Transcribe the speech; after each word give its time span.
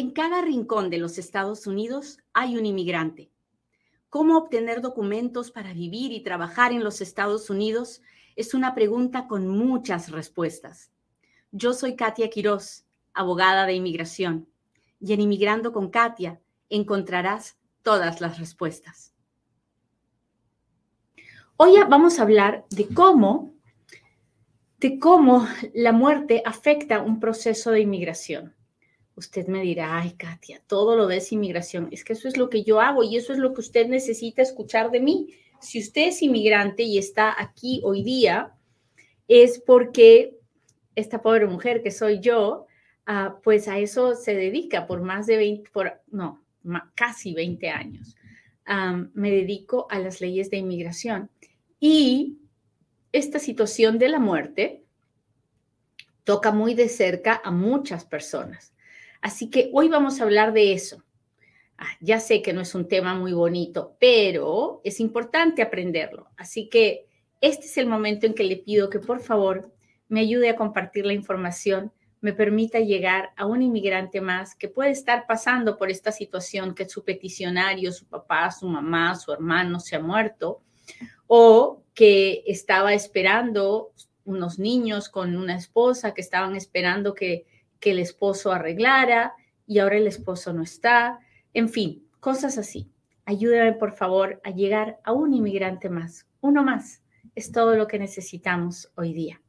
En 0.00 0.12
cada 0.12 0.40
rincón 0.40 0.88
de 0.88 0.96
los 0.96 1.18
Estados 1.18 1.66
Unidos 1.66 2.20
hay 2.32 2.56
un 2.56 2.64
inmigrante. 2.64 3.30
¿Cómo 4.08 4.38
obtener 4.38 4.80
documentos 4.80 5.50
para 5.50 5.74
vivir 5.74 6.10
y 6.12 6.22
trabajar 6.22 6.72
en 6.72 6.82
los 6.82 7.02
Estados 7.02 7.50
Unidos? 7.50 8.00
Es 8.34 8.54
una 8.54 8.74
pregunta 8.74 9.28
con 9.28 9.46
muchas 9.46 10.10
respuestas. 10.10 10.90
Yo 11.52 11.74
soy 11.74 11.96
Katia 11.96 12.30
Quiroz, 12.30 12.86
abogada 13.12 13.66
de 13.66 13.74
inmigración, 13.74 14.48
y 15.00 15.12
en 15.12 15.20
Inmigrando 15.20 15.70
con 15.70 15.90
Katia 15.90 16.40
encontrarás 16.70 17.58
todas 17.82 18.22
las 18.22 18.38
respuestas. 18.38 19.12
Hoy 21.58 21.74
vamos 21.90 22.18
a 22.18 22.22
hablar 22.22 22.64
de 22.70 22.88
cómo, 22.88 23.52
de 24.78 24.98
cómo 24.98 25.46
la 25.74 25.92
muerte 25.92 26.42
afecta 26.46 27.02
un 27.02 27.20
proceso 27.20 27.70
de 27.70 27.80
inmigración. 27.80 28.54
Usted 29.20 29.48
me 29.48 29.60
dirá, 29.60 29.98
ay, 29.98 30.12
Katia, 30.12 30.62
todo 30.66 30.96
lo 30.96 31.06
ves 31.06 31.30
inmigración. 31.30 31.88
Es 31.92 32.04
que 32.04 32.14
eso 32.14 32.26
es 32.26 32.38
lo 32.38 32.48
que 32.48 32.64
yo 32.64 32.80
hago 32.80 33.02
y 33.02 33.18
eso 33.18 33.34
es 33.34 33.38
lo 33.38 33.52
que 33.52 33.60
usted 33.60 33.86
necesita 33.86 34.40
escuchar 34.40 34.90
de 34.90 35.00
mí. 35.00 35.34
Si 35.60 35.78
usted 35.78 36.08
es 36.08 36.22
inmigrante 36.22 36.84
y 36.84 36.96
está 36.96 37.34
aquí 37.38 37.82
hoy 37.84 38.02
día, 38.02 38.54
es 39.28 39.60
porque 39.60 40.38
esta 40.94 41.20
pobre 41.20 41.46
mujer 41.46 41.82
que 41.82 41.90
soy 41.90 42.20
yo, 42.20 42.64
ah, 43.04 43.38
pues 43.44 43.68
a 43.68 43.78
eso 43.78 44.14
se 44.14 44.34
dedica 44.34 44.86
por 44.86 45.02
más 45.02 45.26
de 45.26 45.36
20, 45.36 45.70
por, 45.70 46.00
no, 46.10 46.42
casi 46.94 47.34
20 47.34 47.68
años. 47.68 48.16
me 49.12 49.30
dedico 49.30 49.86
a 49.90 49.98
las 49.98 50.22
leyes 50.22 50.48
de 50.48 50.56
inmigración. 50.56 51.28
Y 51.78 52.38
esta 53.12 53.38
situación 53.38 53.98
de 53.98 54.08
la 54.08 54.18
muerte 54.18 54.82
toca 56.24 56.52
muy 56.52 56.72
de 56.72 56.88
cerca 56.88 57.42
a 57.44 57.50
muchas 57.50 58.06
personas. 58.06 58.72
Así 59.20 59.50
que 59.50 59.70
hoy 59.72 59.88
vamos 59.88 60.20
a 60.20 60.24
hablar 60.24 60.52
de 60.52 60.72
eso. 60.72 61.04
Ah, 61.76 61.96
ya 62.00 62.20
sé 62.20 62.42
que 62.42 62.52
no 62.52 62.60
es 62.60 62.74
un 62.74 62.88
tema 62.88 63.14
muy 63.14 63.32
bonito, 63.32 63.96
pero 63.98 64.80
es 64.84 65.00
importante 65.00 65.62
aprenderlo. 65.62 66.28
Así 66.36 66.68
que 66.68 67.06
este 67.40 67.66
es 67.66 67.78
el 67.78 67.86
momento 67.86 68.26
en 68.26 68.34
que 68.34 68.44
le 68.44 68.56
pido 68.56 68.90
que 68.90 68.98
por 68.98 69.20
favor 69.20 69.72
me 70.08 70.20
ayude 70.20 70.50
a 70.50 70.56
compartir 70.56 71.06
la 71.06 71.14
información, 71.14 71.92
me 72.20 72.34
permita 72.34 72.80
llegar 72.80 73.30
a 73.36 73.46
un 73.46 73.62
inmigrante 73.62 74.20
más 74.20 74.54
que 74.54 74.68
puede 74.68 74.90
estar 74.90 75.26
pasando 75.26 75.78
por 75.78 75.90
esta 75.90 76.12
situación, 76.12 76.74
que 76.74 76.88
su 76.88 77.02
peticionario, 77.02 77.92
su 77.92 78.06
papá, 78.06 78.50
su 78.50 78.68
mamá, 78.68 79.14
su 79.16 79.32
hermano 79.32 79.80
se 79.80 79.96
ha 79.96 80.00
muerto, 80.00 80.60
o 81.26 81.82
que 81.94 82.42
estaba 82.46 82.92
esperando 82.92 83.92
unos 84.24 84.58
niños 84.58 85.08
con 85.08 85.36
una 85.36 85.56
esposa, 85.56 86.12
que 86.12 86.20
estaban 86.20 86.56
esperando 86.56 87.14
que 87.14 87.46
que 87.80 87.92
el 87.92 87.98
esposo 87.98 88.52
arreglara 88.52 89.34
y 89.66 89.78
ahora 89.78 89.96
el 89.96 90.06
esposo 90.06 90.52
no 90.52 90.62
está. 90.62 91.18
En 91.54 91.68
fin, 91.68 92.06
cosas 92.20 92.58
así. 92.58 92.90
Ayúdame, 93.24 93.72
por 93.72 93.92
favor, 93.92 94.40
a 94.44 94.50
llegar 94.50 95.00
a 95.04 95.12
un 95.12 95.34
inmigrante 95.34 95.88
más, 95.88 96.26
uno 96.40 96.62
más. 96.62 97.02
Es 97.34 97.52
todo 97.52 97.76
lo 97.76 97.86
que 97.86 97.98
necesitamos 97.98 98.90
hoy 98.96 99.12
día. 99.12 99.40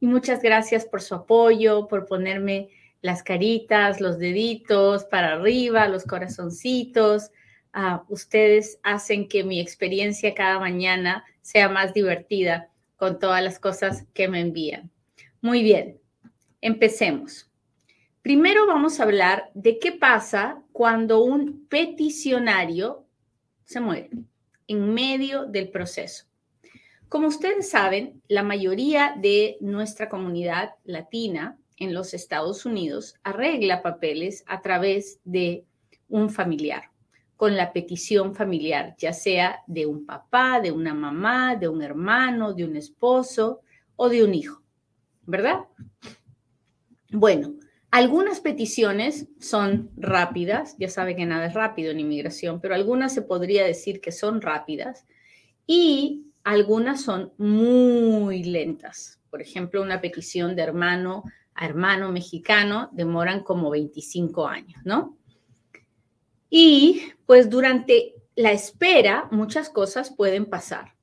Y 0.00 0.06
muchas 0.06 0.42
gracias 0.42 0.84
por 0.84 1.00
su 1.00 1.14
apoyo, 1.14 1.88
por 1.88 2.06
ponerme 2.06 2.68
las 3.00 3.22
caritas, 3.22 4.00
los 4.00 4.18
deditos 4.18 5.04
para 5.04 5.34
arriba, 5.34 5.88
los 5.88 6.04
corazoncitos. 6.04 7.30
Ah, 7.72 8.04
ustedes 8.08 8.78
hacen 8.82 9.28
que 9.28 9.44
mi 9.44 9.60
experiencia 9.60 10.34
cada 10.34 10.58
mañana 10.58 11.24
sea 11.40 11.68
más 11.68 11.94
divertida 11.94 12.70
con 12.96 13.18
todas 13.18 13.42
las 13.42 13.58
cosas 13.58 14.06
que 14.14 14.28
me 14.28 14.40
envían. 14.40 14.90
Muy 15.40 15.62
bien, 15.62 15.98
empecemos. 16.60 17.51
Primero 18.22 18.68
vamos 18.68 19.00
a 19.00 19.02
hablar 19.02 19.50
de 19.52 19.80
qué 19.80 19.90
pasa 19.90 20.62
cuando 20.70 21.24
un 21.24 21.66
peticionario 21.66 23.04
se 23.64 23.80
muere 23.80 24.10
en 24.68 24.94
medio 24.94 25.46
del 25.46 25.70
proceso. 25.70 26.26
Como 27.08 27.26
ustedes 27.26 27.68
saben, 27.68 28.22
la 28.28 28.44
mayoría 28.44 29.16
de 29.20 29.56
nuestra 29.60 30.08
comunidad 30.08 30.76
latina 30.84 31.58
en 31.78 31.92
los 31.92 32.14
Estados 32.14 32.64
Unidos 32.64 33.16
arregla 33.24 33.82
papeles 33.82 34.44
a 34.46 34.62
través 34.62 35.18
de 35.24 35.64
un 36.08 36.30
familiar, 36.30 36.92
con 37.36 37.56
la 37.56 37.72
petición 37.72 38.36
familiar, 38.36 38.94
ya 38.98 39.12
sea 39.12 39.62
de 39.66 39.84
un 39.84 40.06
papá, 40.06 40.60
de 40.60 40.70
una 40.70 40.94
mamá, 40.94 41.56
de 41.56 41.66
un 41.66 41.82
hermano, 41.82 42.54
de 42.54 42.64
un 42.64 42.76
esposo 42.76 43.62
o 43.96 44.08
de 44.08 44.22
un 44.22 44.32
hijo, 44.32 44.62
¿verdad? 45.26 45.64
Bueno, 47.10 47.54
algunas 47.92 48.40
peticiones 48.40 49.28
son 49.38 49.90
rápidas, 49.98 50.76
ya 50.78 50.88
sabe 50.88 51.14
que 51.14 51.26
nada 51.26 51.46
es 51.46 51.54
rápido 51.54 51.90
en 51.90 52.00
inmigración, 52.00 52.58
pero 52.58 52.74
algunas 52.74 53.12
se 53.12 53.20
podría 53.20 53.66
decir 53.66 54.00
que 54.00 54.12
son 54.12 54.40
rápidas 54.40 55.06
y 55.66 56.24
algunas 56.42 57.02
son 57.02 57.34
muy 57.36 58.44
lentas. 58.44 59.20
Por 59.28 59.42
ejemplo, 59.42 59.82
una 59.82 60.00
petición 60.00 60.56
de 60.56 60.62
hermano 60.62 61.24
a 61.54 61.66
hermano 61.66 62.10
mexicano 62.10 62.88
demoran 62.92 63.42
como 63.42 63.68
25 63.68 64.48
años, 64.48 64.80
¿no? 64.86 65.18
Y 66.48 67.12
pues 67.26 67.50
durante 67.50 68.14
la 68.36 68.52
espera 68.52 69.28
muchas 69.30 69.68
cosas 69.68 70.14
pueden 70.16 70.46
pasar. 70.46 70.94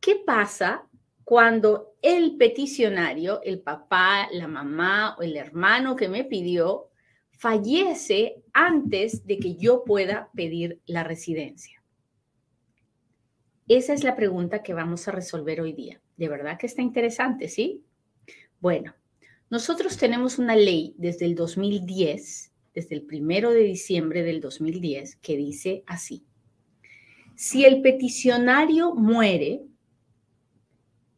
¿Qué 0.00 0.16
pasa 0.16 0.87
cuando 1.28 1.94
el 2.00 2.38
peticionario, 2.38 3.42
el 3.42 3.60
papá, 3.60 4.30
la 4.32 4.48
mamá 4.48 5.14
o 5.18 5.22
el 5.22 5.36
hermano 5.36 5.94
que 5.94 6.08
me 6.08 6.24
pidió, 6.24 6.88
fallece 7.32 8.42
antes 8.54 9.26
de 9.26 9.38
que 9.38 9.54
yo 9.54 9.84
pueda 9.84 10.30
pedir 10.34 10.80
la 10.86 11.04
residencia? 11.04 11.84
Esa 13.68 13.92
es 13.92 14.04
la 14.04 14.16
pregunta 14.16 14.62
que 14.62 14.72
vamos 14.72 15.06
a 15.06 15.12
resolver 15.12 15.60
hoy 15.60 15.74
día. 15.74 16.00
De 16.16 16.30
verdad 16.30 16.56
que 16.58 16.64
está 16.64 16.80
interesante, 16.80 17.48
¿sí? 17.48 17.84
Bueno, 18.58 18.94
nosotros 19.50 19.98
tenemos 19.98 20.38
una 20.38 20.56
ley 20.56 20.94
desde 20.96 21.26
el 21.26 21.34
2010, 21.34 22.52
desde 22.72 22.94
el 22.94 23.02
primero 23.02 23.50
de 23.50 23.64
diciembre 23.64 24.22
del 24.22 24.40
2010, 24.40 25.16
que 25.16 25.36
dice 25.36 25.84
así. 25.86 26.24
Si 27.36 27.66
el 27.66 27.82
peticionario 27.82 28.94
muere, 28.94 29.68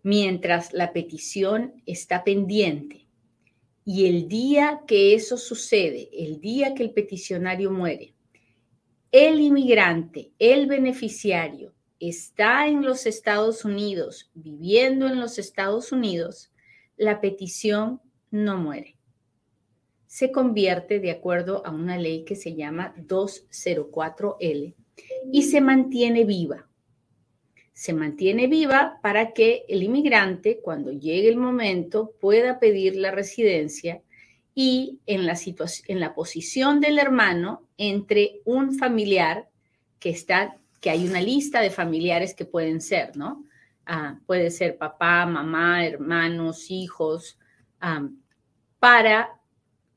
mientras 0.03 0.73
la 0.73 0.93
petición 0.93 1.83
está 1.87 2.25
pendiente. 2.25 3.07
Y 3.85 4.07
el 4.07 4.29
día 4.29 4.83
que 4.87 5.15
eso 5.15 5.37
sucede, 5.37 6.09
el 6.13 6.41
día 6.41 6.75
que 6.75 6.83
el 6.83 6.93
peticionario 6.93 7.71
muere, 7.71 8.15
el 9.11 9.41
inmigrante, 9.41 10.31
el 10.39 10.67
beneficiario, 10.67 11.75
está 11.99 12.69
en 12.69 12.83
los 12.83 13.07
Estados 13.07 13.65
Unidos, 13.65 14.31
viviendo 14.35 15.07
en 15.07 15.19
los 15.19 15.39
Estados 15.39 15.93
Unidos, 15.93 16.53
la 16.97 17.21
petición 17.21 18.01
no 18.31 18.57
muere. 18.59 18.97
Se 20.07 20.31
convierte 20.33 21.01
de 21.01 21.11
acuerdo 21.11 21.65
a 21.67 21.71
una 21.71 21.99
ley 21.99 22.25
que 22.25 22.37
se 22.37 22.55
llama 22.55 22.95
204L 22.97 24.75
y 25.33 25.43
se 25.43 25.61
mantiene 25.61 26.25
viva 26.25 26.70
se 27.81 27.95
mantiene 27.95 28.47
viva 28.47 28.99
para 29.01 29.33
que 29.33 29.65
el 29.67 29.83
inmigrante, 29.83 30.61
cuando 30.61 30.93
llegue 30.93 31.31
el 31.31 31.39
momento, 31.39 32.13
pueda 32.21 32.59
pedir 32.61 32.95
la 32.95 33.11
residencia 33.11 34.03
y 34.55 35.01
en 35.07 35.25
la, 35.25 35.35
en 35.87 35.99
la 35.99 36.15
posición 36.15 36.83
del 36.83 36.99
hermano 36.99 37.67
entre 37.79 38.43
un 38.45 38.77
familiar 38.77 39.49
que 39.99 40.11
está, 40.11 40.59
que 40.83 40.91
hay 40.91 41.09
una 41.09 41.23
lista 41.23 41.63
de 41.63 41.71
familiares 41.71 42.35
que 42.35 42.45
pueden 42.45 42.83
ser, 42.83 43.17
¿no? 43.17 43.47
Ah, 43.87 44.21
puede 44.27 44.51
ser 44.51 44.77
papá, 44.77 45.25
mamá, 45.25 45.87
hermanos, 45.87 46.71
hijos, 46.71 47.39
para 48.79 49.41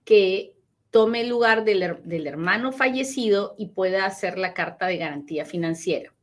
que 0.05 0.53
tome 0.89 1.19
el 1.19 1.27
lugar 1.27 1.65
del, 1.65 1.97
del 2.05 2.27
hermano 2.27 2.71
fallecido 2.71 3.55
y 3.57 3.71
pueda 3.71 4.05
hacer 4.05 4.37
la 4.37 4.53
carta 4.53 4.87
de 4.87 4.95
garantía 4.95 5.43
financiera. 5.43 6.13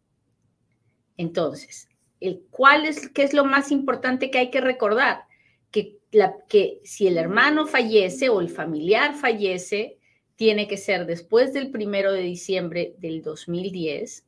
Entonces, 1.20 1.86
el, 2.18 2.46
¿cuál 2.50 2.86
es, 2.86 3.10
qué 3.10 3.24
es 3.24 3.34
lo 3.34 3.44
más 3.44 3.70
importante 3.70 4.30
que 4.30 4.38
hay 4.38 4.50
que 4.50 4.62
recordar? 4.62 5.24
Que, 5.70 5.98
que 6.48 6.80
si 6.82 7.08
el 7.08 7.18
hermano 7.18 7.66
fallece 7.66 8.30
o 8.30 8.40
el 8.40 8.48
familiar 8.48 9.14
fallece, 9.14 9.98
tiene 10.36 10.66
que 10.66 10.78
ser 10.78 11.04
después 11.04 11.52
del 11.52 11.70
primero 11.70 12.10
de 12.14 12.22
diciembre 12.22 12.94
del 13.00 13.20
2010. 13.20 14.24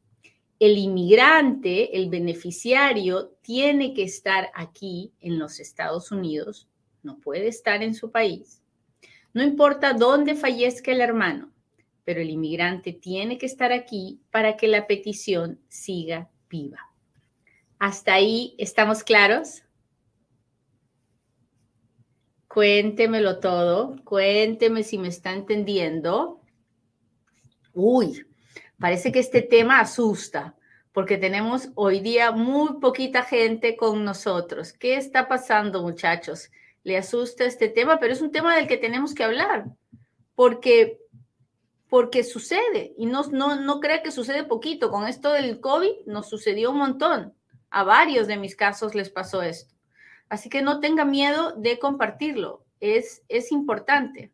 El 0.58 0.76
inmigrante, 0.76 1.96
el 1.96 2.10
beneficiario, 2.10 3.38
tiene 3.40 3.94
que 3.94 4.02
estar 4.02 4.50
aquí 4.54 5.14
en 5.20 5.38
los 5.38 5.60
Estados 5.60 6.12
Unidos, 6.12 6.68
no 7.02 7.20
puede 7.20 7.48
estar 7.48 7.82
en 7.82 7.94
su 7.94 8.10
país. 8.10 8.60
No 9.32 9.42
importa 9.42 9.94
dónde 9.94 10.34
fallezca 10.34 10.92
el 10.92 11.00
hermano, 11.00 11.54
pero 12.04 12.20
el 12.20 12.28
inmigrante 12.28 12.92
tiene 12.92 13.38
que 13.38 13.46
estar 13.46 13.72
aquí 13.72 14.20
para 14.30 14.58
que 14.58 14.68
la 14.68 14.86
petición 14.86 15.58
siga 15.68 16.28
viva. 16.52 16.78
¿Hasta 17.78 18.12
ahí 18.12 18.54
estamos 18.58 19.02
claros? 19.02 19.64
Cuéntemelo 22.46 23.40
todo, 23.40 23.96
cuénteme 24.04 24.82
si 24.82 24.98
me 24.98 25.08
está 25.08 25.32
entendiendo. 25.32 26.42
Uy, 27.72 28.26
parece 28.78 29.10
que 29.10 29.20
este 29.20 29.40
tema 29.40 29.80
asusta 29.80 30.54
porque 30.92 31.16
tenemos 31.16 31.70
hoy 31.74 32.00
día 32.00 32.32
muy 32.32 32.74
poquita 32.80 33.22
gente 33.22 33.76
con 33.76 34.04
nosotros. 34.04 34.74
¿Qué 34.74 34.96
está 34.96 35.26
pasando, 35.26 35.82
muchachos? 35.82 36.50
Le 36.84 36.98
asusta 36.98 37.44
este 37.44 37.68
tema, 37.68 37.98
pero 37.98 38.12
es 38.12 38.20
un 38.20 38.30
tema 38.30 38.54
del 38.54 38.66
que 38.66 38.76
tenemos 38.76 39.14
que 39.14 39.24
hablar, 39.24 39.64
porque, 40.34 41.00
porque 41.92 42.24
sucede, 42.24 42.94
y 42.96 43.04
no, 43.04 43.22
no, 43.24 43.60
no 43.60 43.78
crea 43.78 44.02
que 44.02 44.10
sucede 44.10 44.44
poquito. 44.44 44.90
Con 44.90 45.06
esto 45.06 45.30
del 45.30 45.60
COVID 45.60 46.06
nos 46.06 46.26
sucedió 46.26 46.70
un 46.70 46.78
montón. 46.78 47.34
A 47.68 47.84
varios 47.84 48.26
de 48.26 48.38
mis 48.38 48.56
casos 48.56 48.94
les 48.94 49.10
pasó 49.10 49.42
esto. 49.42 49.74
Así 50.30 50.48
que 50.48 50.62
no 50.62 50.80
tenga 50.80 51.04
miedo 51.04 51.52
de 51.52 51.78
compartirlo. 51.78 52.64
Es, 52.80 53.22
es 53.28 53.52
importante. 53.52 54.32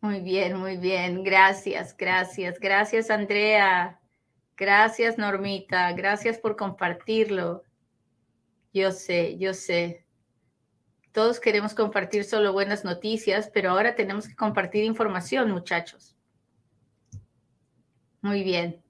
Muy 0.00 0.18
bien, 0.18 0.56
muy 0.56 0.78
bien. 0.78 1.22
Gracias, 1.22 1.96
gracias, 1.96 2.58
gracias 2.58 3.08
Andrea. 3.08 4.00
Gracias 4.56 5.16
Normita. 5.16 5.92
Gracias 5.92 6.38
por 6.38 6.56
compartirlo. 6.56 7.62
Yo 8.72 8.90
sé, 8.90 9.38
yo 9.38 9.54
sé. 9.54 10.07
Todos 11.18 11.40
queremos 11.40 11.74
compartir 11.74 12.22
solo 12.22 12.52
buenas 12.52 12.84
noticias, 12.84 13.50
pero 13.52 13.70
ahora 13.70 13.96
tenemos 13.96 14.28
que 14.28 14.36
compartir 14.36 14.84
información, 14.84 15.50
muchachos. 15.50 16.14
Muy 18.20 18.44
bien. 18.44 18.80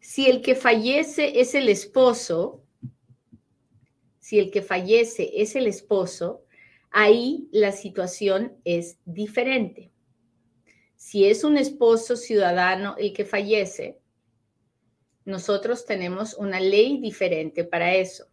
Si 0.00 0.28
el 0.28 0.42
que 0.42 0.56
fallece 0.56 1.40
es 1.40 1.54
el 1.54 1.68
esposo, 1.68 2.64
si 4.18 4.40
el 4.40 4.50
que 4.50 4.60
fallece 4.60 5.30
es 5.40 5.54
el 5.54 5.68
esposo, 5.68 6.44
ahí 6.90 7.48
la 7.52 7.70
situación 7.70 8.56
es 8.64 8.98
diferente. 9.04 9.92
Si 10.96 11.26
es 11.26 11.44
un 11.44 11.58
esposo 11.58 12.16
ciudadano 12.16 12.96
el 12.98 13.12
que 13.12 13.24
fallece, 13.24 14.00
nosotros 15.24 15.84
tenemos 15.86 16.34
una 16.34 16.58
ley 16.58 17.00
diferente 17.00 17.62
para 17.62 17.94
eso. 17.94 18.27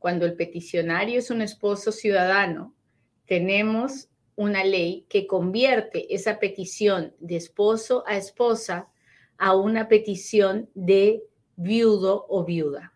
Cuando 0.00 0.24
el 0.24 0.34
peticionario 0.34 1.18
es 1.18 1.30
un 1.30 1.42
esposo 1.42 1.92
ciudadano, 1.92 2.74
tenemos 3.26 4.08
una 4.34 4.64
ley 4.64 5.04
que 5.10 5.26
convierte 5.26 6.12
esa 6.14 6.38
petición 6.38 7.14
de 7.20 7.36
esposo 7.36 8.02
a 8.06 8.16
esposa 8.16 8.88
a 9.36 9.54
una 9.54 9.88
petición 9.88 10.70
de 10.74 11.22
viudo 11.56 12.24
o 12.30 12.46
viuda. 12.46 12.94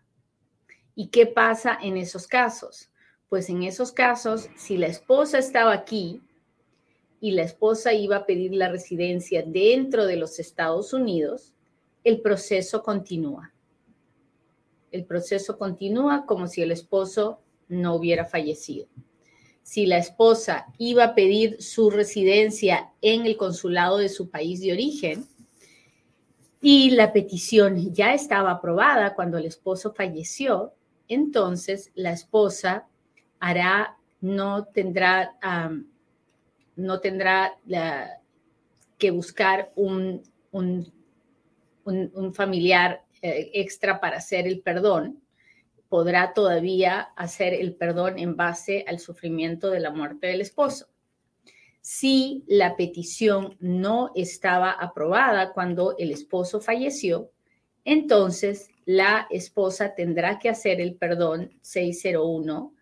¿Y 0.95 1.09
qué 1.09 1.27
pasa 1.27 1.77
en 1.79 1.97
esos 1.97 2.25
casos? 2.25 2.89
Pues 3.29 3.49
en 3.49 3.61
esos 3.61 3.91
casos, 3.91 4.49
si 4.57 4.75
la 4.75 4.87
esposa 4.87 5.37
estaba 5.37 5.73
aquí 5.73 6.23
y 7.21 7.31
la 7.31 7.43
esposa 7.43 7.93
iba 7.93 8.15
a 8.15 8.25
pedir 8.25 8.55
la 8.55 8.69
residencia 8.69 9.43
dentro 9.45 10.07
de 10.07 10.15
los 10.15 10.39
Estados 10.39 10.91
Unidos, 10.91 11.53
el 12.03 12.21
proceso 12.21 12.81
continúa. 12.81 13.54
El 14.95 15.03
proceso 15.03 15.57
continúa 15.57 16.25
como 16.25 16.47
si 16.47 16.61
el 16.61 16.71
esposo 16.71 17.41
no 17.67 17.95
hubiera 17.95 18.23
fallecido. 18.23 18.87
Si 19.61 19.85
la 19.85 19.97
esposa 19.97 20.67
iba 20.77 21.03
a 21.03 21.15
pedir 21.15 21.61
su 21.61 21.89
residencia 21.89 22.93
en 23.01 23.25
el 23.25 23.35
consulado 23.35 23.97
de 23.97 24.07
su 24.07 24.29
país 24.29 24.61
de 24.61 24.71
origen 24.71 25.25
y 26.61 26.91
la 26.91 27.11
petición 27.11 27.93
ya 27.93 28.13
estaba 28.13 28.51
aprobada 28.51 29.15
cuando 29.15 29.37
el 29.37 29.45
esposo 29.45 29.93
falleció, 29.93 30.73
entonces 31.09 31.91
la 31.93 32.13
esposa 32.13 32.87
hará, 33.39 33.97
no 34.21 34.63
tendrá, 34.63 35.37
no 36.77 36.99
tendrá 37.01 37.59
que 38.97 39.11
buscar 39.11 39.73
un, 39.75 40.23
un, 41.83 42.33
familiar 42.33 43.04
eh, 43.21 43.51
extra 43.53 43.99
para 43.99 44.17
hacer 44.17 44.47
el 44.47 44.61
perdón. 44.61 45.21
Podrá 45.89 46.33
todavía 46.33 47.01
hacer 47.15 47.53
el 47.53 47.75
perdón 47.75 48.19
en 48.19 48.35
base 48.35 48.83
al 48.87 48.99
sufrimiento 48.99 49.69
de 49.69 49.79
la 49.79 49.91
muerte 49.91 50.27
del 50.27 50.41
esposo. 50.41 50.87
Si 51.81 52.43
la 52.47 52.75
petición 52.75 53.55
no 53.59 54.11
estaba 54.15 54.71
aprobada 54.71 55.53
cuando 55.53 55.95
el 55.97 56.11
esposo 56.11 56.59
falleció, 56.59 57.31
entonces 57.83 58.69
la 58.85 59.27
esposa 59.29 59.93
tendrá 59.93 60.39
que 60.39 60.49
hacer 60.49 60.81
el 60.81 60.95
perdón 60.95 61.51
601 61.61 62.73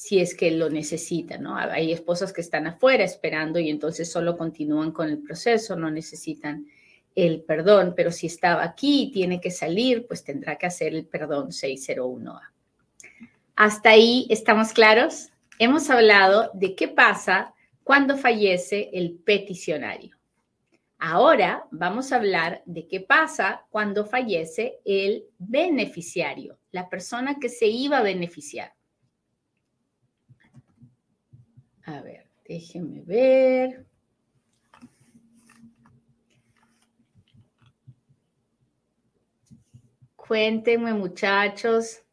si 0.00 0.18
es 0.18 0.34
que 0.34 0.50
lo 0.50 0.70
necesitan, 0.70 1.42
¿no? 1.42 1.56
Hay 1.56 1.92
esposas 1.92 2.32
que 2.32 2.40
están 2.40 2.66
afuera 2.66 3.04
esperando 3.04 3.58
y 3.58 3.68
entonces 3.68 4.10
solo 4.10 4.38
continúan 4.38 4.92
con 4.92 5.10
el 5.10 5.18
proceso, 5.18 5.76
no 5.76 5.90
necesitan 5.90 6.66
el 7.14 7.42
perdón, 7.42 7.94
pero 7.96 8.12
si 8.12 8.26
estaba 8.26 8.62
aquí 8.62 9.04
y 9.04 9.12
tiene 9.12 9.40
que 9.40 9.50
salir, 9.50 10.06
pues 10.06 10.24
tendrá 10.24 10.56
que 10.56 10.66
hacer 10.66 10.94
el 10.94 11.06
perdón 11.06 11.48
601A. 11.48 12.40
Hasta 13.56 13.90
ahí 13.90 14.26
estamos 14.30 14.72
claros. 14.72 15.30
Hemos 15.58 15.90
hablado 15.90 16.50
de 16.54 16.74
qué 16.74 16.88
pasa 16.88 17.54
cuando 17.82 18.16
fallece 18.16 18.90
el 18.92 19.12
peticionario. 19.12 20.16
Ahora 20.98 21.66
vamos 21.70 22.12
a 22.12 22.16
hablar 22.16 22.62
de 22.66 22.86
qué 22.86 23.00
pasa 23.00 23.66
cuando 23.70 24.06
fallece 24.06 24.80
el 24.84 25.24
beneficiario 25.38 26.60
la 26.72 26.88
persona 26.88 27.38
que 27.38 27.48
se 27.48 27.66
iba 27.66 27.98
a 27.98 28.02
beneficiar. 28.02 28.72
A 31.84 32.00
ver, 32.02 32.26
déjenme 32.46 33.02
ver. 33.02 33.86
Cuéntenme, 40.30 40.94
muchachos. 40.94 42.04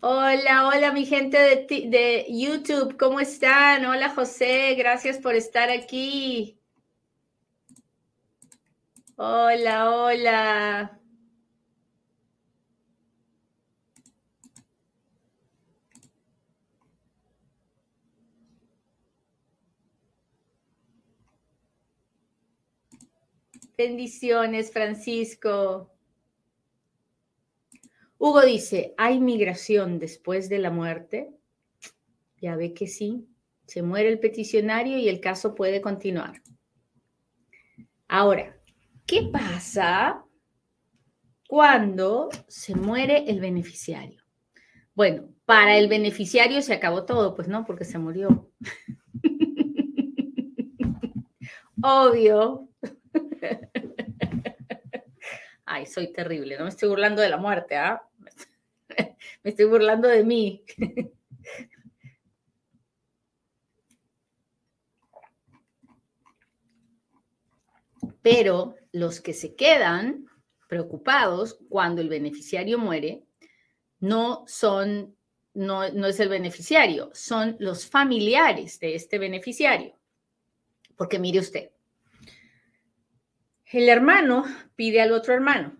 Hola, 0.00 0.68
hola 0.68 0.92
mi 0.92 1.06
gente 1.06 1.38
de, 1.38 1.66
de, 1.88 2.26
YouTube, 2.28 2.98
¿cómo 2.98 3.20
están? 3.20 3.86
Hola 3.86 4.10
José, 4.10 4.74
gracias 4.74 5.16
por 5.16 5.34
estar 5.34 5.70
aquí. 5.70 6.55
Hola, 9.18 9.90
hola. 9.94 11.00
Bendiciones, 23.78 24.70
Francisco. 24.70 25.90
Hugo 28.18 28.42
dice, 28.42 28.94
¿hay 28.98 29.18
migración 29.18 29.98
después 29.98 30.50
de 30.50 30.58
la 30.58 30.70
muerte? 30.70 31.30
Ya 32.42 32.54
ve 32.56 32.74
que 32.74 32.86
sí, 32.86 33.26
se 33.66 33.80
muere 33.80 34.10
el 34.10 34.18
peticionario 34.18 34.98
y 34.98 35.08
el 35.08 35.20
caso 35.20 35.54
puede 35.54 35.80
continuar. 35.80 36.42
Ahora, 38.08 38.55
¿qué 39.06 39.22
pasa 39.32 40.24
cuando 41.48 42.28
se 42.48 42.74
muere 42.74 43.30
el 43.30 43.40
beneficiario? 43.40 44.22
Bueno, 44.94 45.28
para 45.44 45.76
el 45.78 45.88
beneficiario 45.88 46.62
se 46.62 46.74
acabó 46.74 47.04
todo, 47.04 47.34
pues 47.34 47.48
no, 47.48 47.64
porque 47.64 47.84
se 47.84 47.98
murió. 47.98 48.50
Obvio. 51.82 52.68
Ay, 55.66 55.86
soy 55.86 56.12
terrible, 56.12 56.56
no 56.56 56.64
me 56.64 56.70
estoy 56.70 56.88
burlando 56.88 57.22
de 57.22 57.28
la 57.28 57.36
muerte, 57.36 57.76
¿ah? 57.76 58.02
me 59.42 59.50
estoy 59.50 59.66
burlando 59.66 60.08
de 60.08 60.24
mí. 60.24 60.64
Pero 68.26 68.74
los 68.90 69.20
que 69.20 69.32
se 69.32 69.54
quedan 69.54 70.26
preocupados 70.68 71.60
cuando 71.68 72.00
el 72.00 72.08
beneficiario 72.08 72.76
muere 72.76 73.22
no 74.00 74.42
son, 74.48 75.16
no, 75.54 75.88
no 75.90 76.08
es 76.08 76.18
el 76.18 76.28
beneficiario, 76.28 77.08
son 77.14 77.54
los 77.60 77.88
familiares 77.88 78.80
de 78.80 78.96
este 78.96 79.20
beneficiario. 79.20 79.96
Porque 80.96 81.20
mire 81.20 81.38
usted, 81.38 81.70
el 83.66 83.88
hermano 83.88 84.44
pide 84.74 85.00
al 85.00 85.12
otro 85.12 85.32
hermano, 85.32 85.76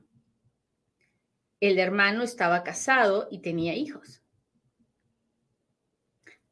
el 1.59 1.81
hermano 1.81 2.23
estaba 2.23 2.62
casado 2.62 3.26
y 3.29 3.41
tenía 3.41 3.75
hijos. 3.75 4.23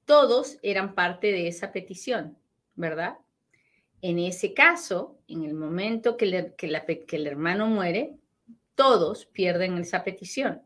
Todos 0.05 0.59
eran 0.65 0.97
parte 0.97 1.29
de 1.29 1.47
esa 1.47 1.71
petición, 1.71 2.37
¿verdad? 2.75 3.17
En 4.07 4.19
ese 4.19 4.53
caso, 4.53 5.17
en 5.29 5.45
el 5.45 5.55
momento 5.55 6.19
que, 6.19 6.27
el 6.27 7.27
hermano 7.27 7.69
muere, 7.69 8.19
todos 8.75 9.25
pierden 9.25 9.79
esa 9.79 10.05
petición. 10.05 10.61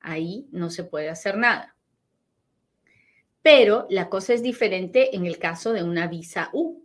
Ahí 0.00 0.48
no 0.52 0.70
se 0.70 0.84
puede 0.84 1.10
hacer 1.10 1.36
nada. 1.36 1.76
Pero 3.42 3.86
la 3.90 4.08
cosa 4.08 4.32
es 4.32 4.42
diferente 4.42 5.14
en 5.14 5.26
el 5.26 5.36
caso 5.36 5.74
de 5.74 5.82
una 5.82 6.06
visa 6.06 6.48
U. 6.54 6.82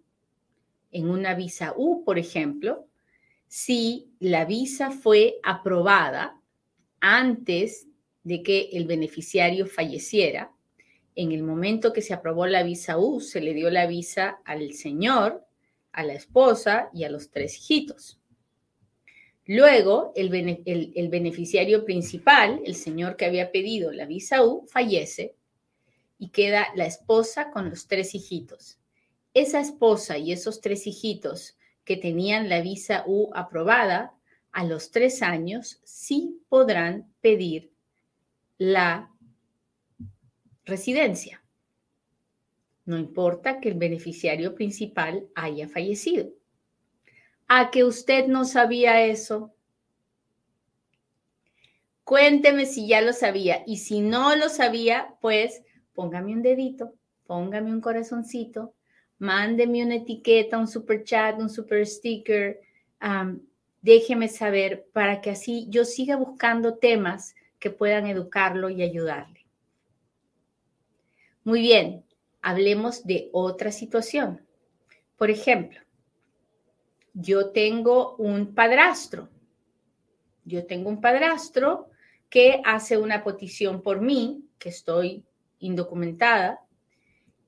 En 0.92 1.10
una 1.10 1.36
visa 1.36 1.74
U, 1.78 2.04
por 2.04 2.20
ejemplo, 2.20 2.86
si 3.48 4.12
la 4.20 4.44
visa 4.44 4.92
fue 4.92 5.38
aprobada 5.42 6.38
antes 7.00 7.88
de 8.24 8.44
que 8.44 8.72
el 8.74 8.88
beneficiario 8.88 9.68
falleciera, 9.68 10.52
en 11.16 11.32
el 11.32 11.44
momento 11.44 11.94
que 11.94 12.02
se 12.02 12.14
aprobó 12.14 12.46
la 12.46 12.64
visa 12.64 12.98
U, 12.98 13.22
se 13.22 13.40
le 13.40 13.54
dio 13.54 13.70
la 13.70 13.88
visa 13.88 14.42
al 14.44 14.74
señor, 14.74 15.48
a 15.94 16.04
la 16.04 16.14
esposa 16.14 16.90
y 16.94 17.06
a 17.06 17.10
los 17.10 17.30
tres 17.30 17.58
hijitos. 17.58 18.20
Luego, 19.46 20.14
el, 20.16 20.30
beneficiario 20.30 21.84
principal, 21.84 22.62
el 22.66 22.76
señor 22.76 23.18
que 23.18 23.26
había 23.26 23.52
pedido 23.52 23.92
la 23.92 24.06
visa 24.06 24.44
U, 24.44 24.66
fallece 24.68 25.36
y 26.18 26.30
queda 26.30 26.68
la 26.76 26.86
esposa 26.86 27.52
con 27.52 27.70
los 27.70 27.88
tres 27.88 28.16
hijitos. 28.16 28.80
Esa 29.34 29.60
esposa 29.60 30.18
y 30.18 30.32
esos 30.32 30.62
tres 30.62 30.88
hijitos 30.88 31.58
que 31.84 31.98
tenían 31.98 32.48
la 32.48 32.62
visa 32.62 33.04
U 33.06 33.32
aprobada, 33.34 34.16
a 34.54 34.64
los 34.64 34.92
tres 34.92 35.22
años 35.22 35.82
sí 35.84 36.40
podrán 36.48 37.12
pedir 37.20 37.74
la 38.58 39.12
residencia. 40.64 41.43
No 42.86 42.98
importa 42.98 43.60
que 43.60 43.70
el 43.70 43.76
beneficiario 43.76 44.56
principal 44.56 45.28
haya 45.36 45.68
fallecido. 45.68 46.30
¿A 47.48 47.72
que 47.72 47.84
usted 47.84 48.28
no 48.28 48.46
sabía 48.46 49.06
eso? 49.06 49.54
Cuénteme 52.04 52.66
si 52.66 52.88
ya 52.88 53.02
lo 53.02 53.14
sabía 53.14 53.64
y 53.66 53.78
si 53.78 54.02
no 54.02 54.36
lo 54.36 54.50
sabía, 54.50 55.16
pues 55.22 55.64
póngame 55.94 56.34
un 56.34 56.42
dedito, 56.42 56.94
póngame 57.26 57.72
un 57.72 57.80
corazoncito, 57.80 58.74
mándeme 59.20 59.86
una 59.86 59.96
etiqueta, 59.96 60.58
un 60.58 60.68
super 60.68 61.04
chat, 61.04 61.40
un 61.40 61.50
super 61.50 61.88
sticker, 61.88 62.60
déjeme 63.82 64.28
saber 64.28 64.86
para 64.92 65.22
que 65.22 65.30
así 65.30 65.68
yo 65.70 65.86
siga 65.86 66.18
buscando 66.18 66.76
temas 66.76 67.36
que 67.60 67.70
puedan 67.70 68.08
educarlo 68.08 68.70
y 68.70 68.82
ayudarle. 68.82 69.46
Muy 71.46 71.62
bien, 71.62 72.04
hablemos 72.44 73.08
de 73.08 73.30
otra 73.32 73.72
situación. 73.72 74.46
Por 75.18 75.32
ejemplo, 75.32 75.80
yo 77.14 77.52
tengo 77.52 78.16
un 78.18 78.54
padrastro. 78.54 79.30
Yo 80.44 80.66
tengo 80.68 80.90
un 80.90 81.00
padrastro 81.00 81.90
que 82.30 82.62
hace 82.66 82.98
una 82.98 83.24
petición 83.24 83.82
por 83.82 84.02
mí, 84.02 84.46
que 84.60 84.70
estoy 84.70 85.24
indocumentada, 85.60 86.66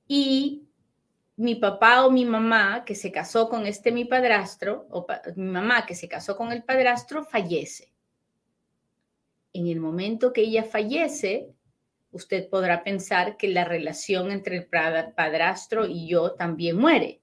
y 0.08 0.62
mi 1.36 1.56
papá 1.56 2.06
o 2.06 2.10
mi 2.10 2.24
mamá 2.24 2.84
que 2.86 2.94
se 2.94 3.12
casó 3.12 3.50
con 3.50 3.66
este 3.66 3.92
mi 3.92 4.06
padrastro, 4.06 4.86
o 4.90 5.06
mi 5.36 5.50
mamá 5.50 5.84
que 5.84 5.94
se 5.94 6.08
casó 6.08 6.36
con 6.36 6.52
el 6.52 6.64
padrastro, 6.64 7.24
fallece. 7.24 7.92
En 9.52 9.66
el 9.66 9.78
momento 9.78 10.32
que 10.32 10.42
ella 10.42 10.64
fallece, 10.64 11.50
usted 12.10 12.48
podrá 12.48 12.82
pensar 12.82 13.36
que 13.36 13.48
la 13.48 13.64
relación 13.64 14.30
entre 14.30 14.56
el 14.56 14.66
padrastro 14.66 15.86
y 15.86 16.08
yo 16.08 16.32
también 16.32 16.76
muere, 16.76 17.20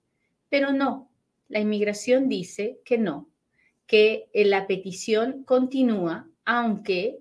pero 0.49 0.71
no, 0.71 1.09
la 1.47 1.59
inmigración 1.59 2.29
dice 2.29 2.79
que 2.85 2.97
no, 2.97 3.29
que 3.87 4.29
la 4.33 4.67
petición 4.67 5.43
continúa 5.43 6.27
aunque 6.45 7.19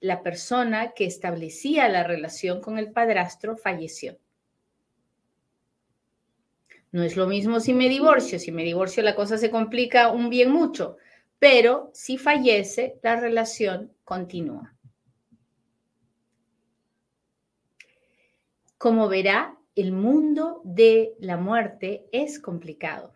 la 0.00 0.22
persona 0.22 0.92
que 0.92 1.06
establecía 1.06 1.88
la 1.88 2.04
relación 2.04 2.60
con 2.60 2.78
el 2.78 2.92
padrastro 2.92 3.56
falleció. 3.56 4.18
No 6.92 7.02
es 7.02 7.16
lo 7.16 7.26
mismo 7.26 7.58
si 7.58 7.72
me 7.72 7.88
divorcio, 7.88 8.38
si 8.38 8.52
me 8.52 8.64
divorcio 8.64 9.02
la 9.02 9.16
cosa 9.16 9.38
se 9.38 9.50
complica 9.50 10.12
un 10.12 10.28
bien 10.28 10.50
mucho, 10.50 10.96
pero 11.38 11.90
si 11.92 12.18
fallece, 12.18 12.98
la 13.02 13.16
relación 13.16 13.92
continúa. 14.04 14.73
Como 18.84 19.08
verá, 19.08 19.58
el 19.76 19.92
mundo 19.92 20.60
de 20.62 21.14
la 21.18 21.38
muerte 21.38 22.04
es 22.12 22.38
complicado 22.38 23.14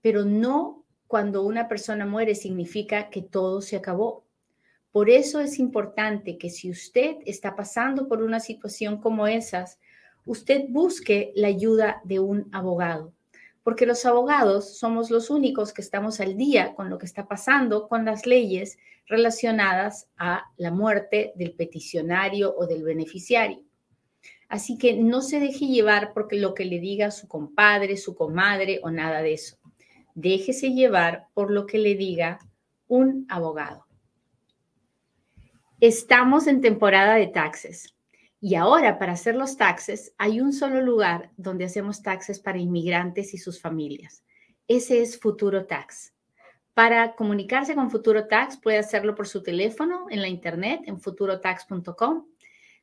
pero 0.00 0.24
no 0.24 0.84
cuando 1.06 1.44
una 1.44 1.68
persona 1.68 2.06
muere 2.06 2.34
significa 2.34 3.08
que 3.08 3.22
todo 3.22 3.62
se 3.62 3.76
acabó. 3.76 4.24
Por 4.90 5.10
eso 5.10 5.38
es 5.38 5.60
importante 5.60 6.38
que 6.38 6.50
si 6.50 6.72
usted 6.72 7.18
está 7.24 7.54
pasando 7.54 8.08
por 8.08 8.20
una 8.20 8.40
situación 8.40 9.00
como 9.00 9.28
esas, 9.28 9.78
usted 10.26 10.64
busque 10.70 11.30
la 11.36 11.46
ayuda 11.46 12.00
de 12.02 12.18
un 12.18 12.48
abogado, 12.50 13.12
porque 13.62 13.86
los 13.86 14.04
abogados 14.04 14.76
somos 14.76 15.08
los 15.08 15.30
únicos 15.30 15.72
que 15.72 15.82
estamos 15.82 16.18
al 16.18 16.36
día 16.36 16.74
con 16.74 16.90
lo 16.90 16.98
que 16.98 17.06
está 17.06 17.28
pasando 17.28 17.86
con 17.86 18.04
las 18.04 18.26
leyes 18.26 18.76
relacionadas 19.06 20.08
a 20.16 20.46
la 20.56 20.72
muerte 20.72 21.32
del 21.36 21.52
peticionario 21.52 22.52
o 22.58 22.66
del 22.66 22.82
beneficiario. 22.82 23.69
Así 24.50 24.76
que 24.76 24.92
no 24.92 25.22
se 25.22 25.40
deje 25.40 25.66
llevar 25.66 26.12
porque 26.12 26.36
lo 26.36 26.52
que 26.52 26.66
le 26.66 26.78
diga 26.78 27.10
su 27.10 27.26
compadre, 27.28 27.96
su 27.96 28.14
comadre 28.14 28.80
o 28.82 28.90
nada 28.90 29.22
de 29.22 29.32
eso 29.32 29.60
déjese 30.14 30.70
llevar 30.72 31.26
por 31.34 31.50
lo 31.50 31.66
que 31.66 31.78
le 31.78 31.94
diga 31.94 32.38
un 32.88 33.26
abogado. 33.28 33.86
Estamos 35.80 36.46
en 36.46 36.60
temporada 36.60 37.14
de 37.14 37.28
taxes 37.28 37.94
y 38.40 38.54
ahora 38.54 38.98
para 38.98 39.12
hacer 39.12 39.34
los 39.34 39.56
taxes 39.56 40.14
hay 40.18 40.40
un 40.40 40.52
solo 40.52 40.80
lugar 40.80 41.30
donde 41.36 41.64
hacemos 41.64 42.02
taxes 42.02 42.40
para 42.40 42.58
inmigrantes 42.58 43.34
y 43.34 43.38
sus 43.38 43.60
familias. 43.60 44.24
Ese 44.68 45.00
es 45.00 45.18
Futuro 45.18 45.66
Tax. 45.66 46.14
Para 46.74 47.14
comunicarse 47.14 47.74
con 47.74 47.90
Futuro 47.90 48.26
Tax 48.28 48.58
puede 48.58 48.78
hacerlo 48.78 49.14
por 49.14 49.26
su 49.26 49.42
teléfono 49.42 50.06
en 50.10 50.20
la 50.20 50.28
internet 50.28 50.82
en 50.86 51.00
futurotax.com. 51.00 52.26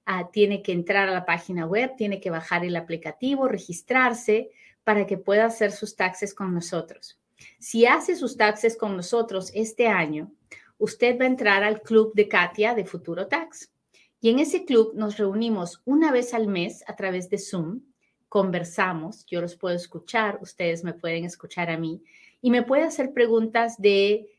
Ah, 0.10 0.30
tiene 0.32 0.64
que 0.64 0.72
entrar 0.72 1.10
a 1.10 1.12
la 1.12 1.26
página 1.26 1.66
web, 1.66 1.98
tiene 1.98 2.22
que 2.22 2.30
bajar 2.30 2.64
el 2.64 2.78
aplicativo, 2.78 3.50
registrarse 3.50 4.52
para 4.86 5.06
que 5.06 5.18
pueda 5.18 5.44
hacer 5.44 5.74
sus 5.74 5.98
taxes 5.98 6.34
con 6.34 6.54
nosotros. 6.54 7.20
Si 7.60 7.86
hace 7.86 8.16
sus 8.16 8.38
taxes 8.38 8.78
con 8.78 8.96
nosotros 8.96 9.52
este 9.54 9.88
año, 9.88 10.32
usted 10.78 11.20
va 11.20 11.26
a 11.26 11.28
entrar 11.28 11.62
al 11.62 11.82
club 11.82 12.14
de 12.14 12.30
Katia 12.30 12.74
de 12.74 12.86
Futuro 12.86 13.28
Tax. 13.28 13.74
Y 14.22 14.30
en 14.30 14.40
ese 14.40 14.64
club 14.64 14.94
nos 14.96 15.18
reunimos 15.18 15.82
una 15.84 16.14
vez 16.14 16.34
al 16.34 16.48
mes 16.48 16.86
a 16.88 16.96
través 16.96 17.30
de 17.30 17.38
Zoom, 17.38 17.82
conversamos, 18.30 19.26
yo 19.26 19.42
los 19.42 19.58
puedo 19.58 19.76
escuchar, 19.76 20.40
ustedes 20.42 20.86
me 20.86 20.94
pueden 20.94 21.26
escuchar 21.26 21.70
a 21.70 21.78
mí 21.78 22.02
y 22.42 22.50
me 22.50 22.64
puede 22.64 22.84
hacer 22.84 23.12
preguntas 23.12 23.76
de 23.78 24.37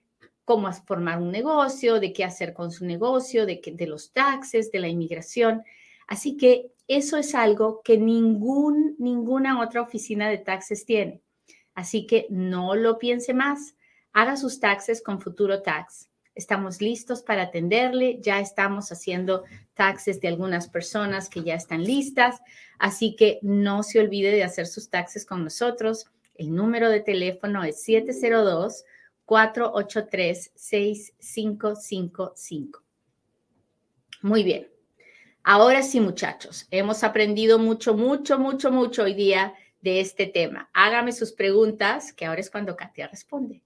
cómo 0.49 0.73
formar 0.73 1.21
un 1.21 1.31
negocio, 1.31 2.01
de 2.01 2.15
qué 2.15 2.25
hacer 2.25 2.55
con 2.55 2.73
su 2.73 2.87
negocio, 2.87 3.45
de, 3.45 3.61
de 3.71 3.87
los 3.87 4.15
taxes, 4.15 4.73
de 4.73 4.79
la 4.79 4.89
inmigración. 4.89 5.63
Así 6.07 6.39
que 6.39 6.73
eso 6.87 7.19
es 7.19 7.35
algo 7.35 7.83
que 7.85 7.99
ningún, 7.99 8.97
ninguna 8.99 9.61
otra 9.61 9.83
oficina 9.83 10.27
de 10.31 10.39
taxes 10.39 10.87
tiene. 10.87 11.21
Así 11.75 12.07
que 12.07 12.27
no 12.31 12.75
lo 12.75 12.99
piense 12.99 13.35
más. 13.35 13.75
Haga 14.15 14.39
sus 14.39 14.59
taxes 14.59 15.03
con 15.03 15.21
Futuro 15.21 15.61
Tax. 15.61 16.09
Estamos 16.35 16.81
listos 16.81 17.21
para 17.21 17.43
atenderle. 17.43 18.19
Ya 18.23 18.41
estamos 18.41 18.91
haciendo 18.91 19.45
taxes 19.75 20.19
de 20.19 20.29
algunas 20.29 20.67
personas 20.67 21.29
que 21.29 21.43
ya 21.43 21.57
están 21.57 21.85
listas. 21.85 22.41
Así 22.79 23.17
que 23.17 23.39
no 23.43 23.83
se 23.83 24.01
olvide 24.01 24.31
de 24.31 24.45
hacer 24.45 24.67
sus 24.67 24.89
taxes 24.89 25.27
con 25.27 25.45
nosotros. 25.45 26.07
El 26.37 26.55
número 26.55 26.89
de 26.89 27.01
teléfono 27.01 27.65
es 27.65 27.83
702 27.83 28.87
483 29.29 30.53
6555. 30.55 32.83
Muy 34.23 34.43
bien. 34.43 34.71
Ahora 35.45 35.83
sí, 35.83 36.01
muchachos, 36.01 36.67
hemos 36.71 37.05
aprendido 37.05 37.59
mucho, 37.59 37.93
mucho, 37.93 38.39
mucho, 38.39 38.73
mucho 38.73 39.03
hoy 39.03 39.13
día 39.13 39.53
de 39.83 40.01
este 40.01 40.25
tema. 40.25 40.71
Hágame 40.73 41.13
sus 41.13 41.33
preguntas, 41.33 42.15
que 42.15 42.25
ahora 42.25 42.41
es 42.41 42.51
cuando 42.51 42.75
Katia 42.75 43.09
responde. 43.09 43.61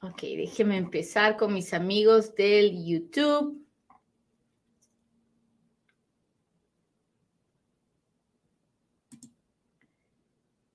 Ok, 0.00 0.22
déjeme 0.22 0.76
empezar 0.76 1.36
con 1.36 1.52
mis 1.52 1.74
amigos 1.74 2.32
del 2.36 2.84
YouTube. 2.84 3.66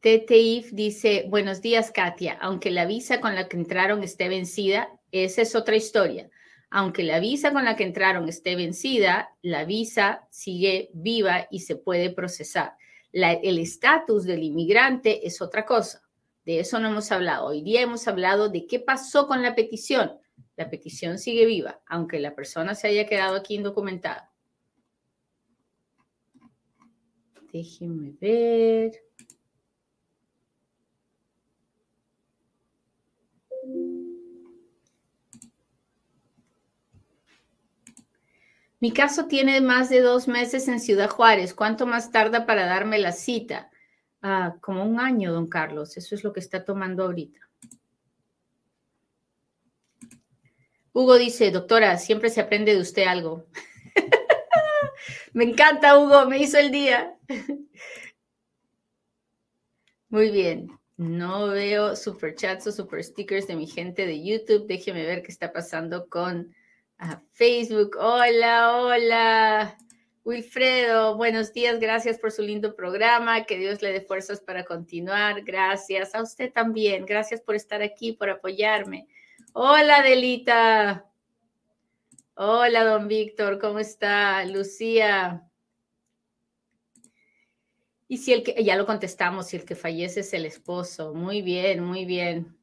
TTIF 0.01 0.74
dice, 0.74 1.25
buenos 1.30 1.62
días 1.62 1.89
Katia, 1.92 2.38
aunque 2.42 2.70
la 2.70 2.86
visa 2.86 3.22
con 3.22 3.34
la 3.36 3.48
que 3.48 3.56
entraron 3.56 4.03
esté 4.03 4.27
vencida, 4.27 4.89
esa 5.13 5.42
es 5.42 5.56
otra 5.56 5.77
historia. 5.77 6.30
Aunque 6.70 7.03
la 7.03 7.22
visa 7.22 7.53
con 7.53 7.63
la 7.63 7.77
que 7.77 7.86
entraron 7.86 8.27
esté 8.27 8.58
vencida, 8.58 9.30
la 9.42 9.63
visa 9.63 10.27
sigue 10.32 10.89
viva 10.94 11.48
y 11.50 11.62
se 11.62 11.77
puede 11.77 12.10
procesar. 12.10 12.74
El 13.13 13.58
estatus 13.58 14.25
del 14.25 14.44
inmigrante 14.44 15.25
es 15.25 15.42
otra 15.42 15.65
cosa. 15.65 16.03
De 16.46 16.60
eso 16.60 16.80
no 16.80 16.90
hemos 16.90 17.12
hablado. 17.12 17.48
Hoy 17.48 17.62
día 17.62 17.82
hemos 17.82 18.08
hablado 18.08 18.50
de 18.50 18.68
qué 18.68 18.80
pasó 18.80 19.28
con 19.28 19.42
la 19.42 19.56
petición. 19.56 20.20
La 20.56 20.70
petición 20.70 21.18
sigue 21.18 21.46
viva, 21.46 21.82
aunque 21.86 22.20
la 22.20 22.36
persona 22.36 22.76
se 22.76 22.88
haya 22.88 23.08
quedado 23.08 23.36
aquí 23.38 23.56
indocumentada. 23.56 24.32
Déjenme 27.52 28.14
ver. 28.20 29.04
Mi 38.80 38.92
caso 38.92 39.28
tiene 39.28 39.62
más 39.62 39.90
de 39.90 40.02
dos 40.02 40.28
meses 40.28 40.68
en 40.68 40.82
Ciudad 40.82 41.10
Juárez. 41.10 41.54
¿Cuánto 41.54 41.86
más 41.86 42.12
tarda 42.12 42.46
para 42.46 42.66
darme 42.66 43.00
la 43.00 43.14
cita? 43.14 43.72
Ah, 44.25 44.56
como 44.62 44.86
un 44.86 45.01
año, 45.01 45.34
don 45.34 45.48
Carlos. 45.48 45.98
Eso 45.98 46.15
es 46.15 46.24
lo 46.24 46.32
que 46.32 46.39
está 46.39 46.63
tomando 46.63 47.03
ahorita. 47.03 47.42
Hugo 50.94 51.18
dice, 51.18 51.51
doctora, 51.51 51.98
siempre 51.98 52.30
se 52.30 52.39
aprende 52.39 52.74
de 52.74 52.80
usted 52.80 53.03
algo. 53.03 53.46
me 55.34 55.44
encanta, 55.44 56.00
Hugo, 56.00 56.25
me 56.25 56.38
hizo 56.38 56.58
el 56.58 56.72
día. 56.72 57.18
Muy 60.08 60.32
bien. 60.32 60.70
No 60.96 61.48
veo 61.48 61.98
super 61.98 62.34
chats 62.34 62.68
o 62.68 62.72
super 62.72 63.03
stickers 63.03 63.48
de 63.48 63.58
mi 63.58 63.68
gente 63.68 64.06
de 64.06 64.24
YouTube. 64.24 64.68
Déjeme 64.68 65.06
ver 65.06 65.22
qué 65.22 65.34
está 65.34 65.51
pasando 65.51 66.08
con 66.08 66.56
Facebook. 67.34 67.98
Hola, 68.00 68.77
hola. 68.77 69.77
Wilfredo, 70.25 71.18
buenos 71.18 71.51
días, 71.51 71.82
gracias 71.82 72.18
por 72.18 72.32
su 72.32 72.44
lindo 72.44 72.77
programa, 72.77 73.44
que 73.44 73.58
Dios 73.58 73.82
le 73.82 73.92
dé 73.92 74.00
fuerzas 74.00 74.39
para 74.39 74.63
continuar, 74.63 75.42
gracias 75.42 76.15
a 76.15 76.22
usted 76.22 76.50
también, 76.50 77.06
gracias 77.06 77.42
por 77.42 77.56
estar 77.56 77.82
aquí, 77.82 78.13
por 78.13 78.30
apoyarme. 78.30 79.06
Hola, 79.51 80.01
Delita. 80.01 81.12
Hola, 82.36 82.86
don 82.86 83.10
Víctor, 83.10 83.60
¿cómo 83.60 83.80
está? 83.80 84.46
Lucía. 84.46 85.46
Y 88.08 88.20
si 88.20 88.32
el 88.32 88.44
que, 88.44 88.63
ya 88.63 88.77
lo 88.77 88.86
contestamos, 88.86 89.48
si 89.48 89.58
el 89.58 89.65
que 89.65 89.75
fallece 89.75 90.22
es 90.22 90.34
el 90.34 90.46
esposo, 90.46 91.13
muy 91.13 91.42
bien, 91.42 91.84
muy 91.84 92.06
bien. 92.06 92.58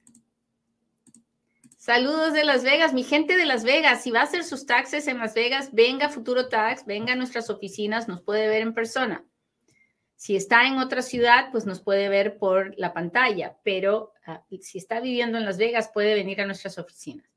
Saludos 1.93 2.35
de 2.35 2.45
Las 2.45 2.63
Vegas, 2.63 2.95
mi 2.95 3.03
gente 3.03 3.37
de 3.37 3.45
Las 3.45 3.65
Vegas. 3.65 4.05
Si 4.05 4.13
va 4.13 4.21
a 4.21 4.23
hacer 4.23 4.45
sus 4.45 4.65
taxes 4.65 5.09
en 5.09 5.19
Las 5.19 5.35
Vegas, 5.35 5.71
venga 5.73 6.09
Futuro 6.09 6.49
Tax, 6.49 6.87
venga 6.87 7.15
a 7.15 7.17
nuestras 7.17 7.51
oficinas, 7.51 8.07
nos 8.07 8.23
puede 8.23 8.47
ver 8.47 8.63
en 8.63 8.75
persona. 8.75 9.27
Si 10.15 10.37
está 10.37 10.69
en 10.69 10.79
otra 10.79 11.03
ciudad, 11.03 11.51
pues 11.51 11.67
nos 11.67 11.81
puede 11.81 12.09
ver 12.09 12.39
por 12.39 12.79
la 12.79 12.93
pantalla, 12.93 13.59
pero 13.65 14.13
ah, 14.25 14.45
si 14.61 14.79
está 14.79 15.01
viviendo 15.01 15.37
en 15.37 15.45
Las 15.45 15.59
Vegas, 15.59 15.91
puede 15.93 16.15
venir 16.15 16.41
a 16.41 16.47
nuestras 16.47 16.79
oficinas. 16.79 17.29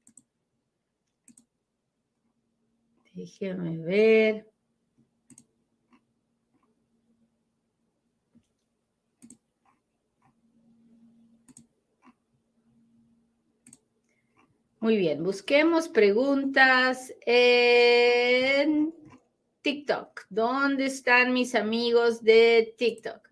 Déjeme 3.15 3.79
ver. 3.79 4.52
Muy 14.83 14.98
bien, 14.98 15.24
busquemos 15.24 15.87
preguntas 15.87 17.13
en 17.25 18.93
TikTok. 19.61 20.25
¿Dónde 20.29 20.87
están 20.87 21.31
mis 21.31 21.55
amigos 21.55 22.22
de 22.22 22.75
TikTok? 22.77 23.29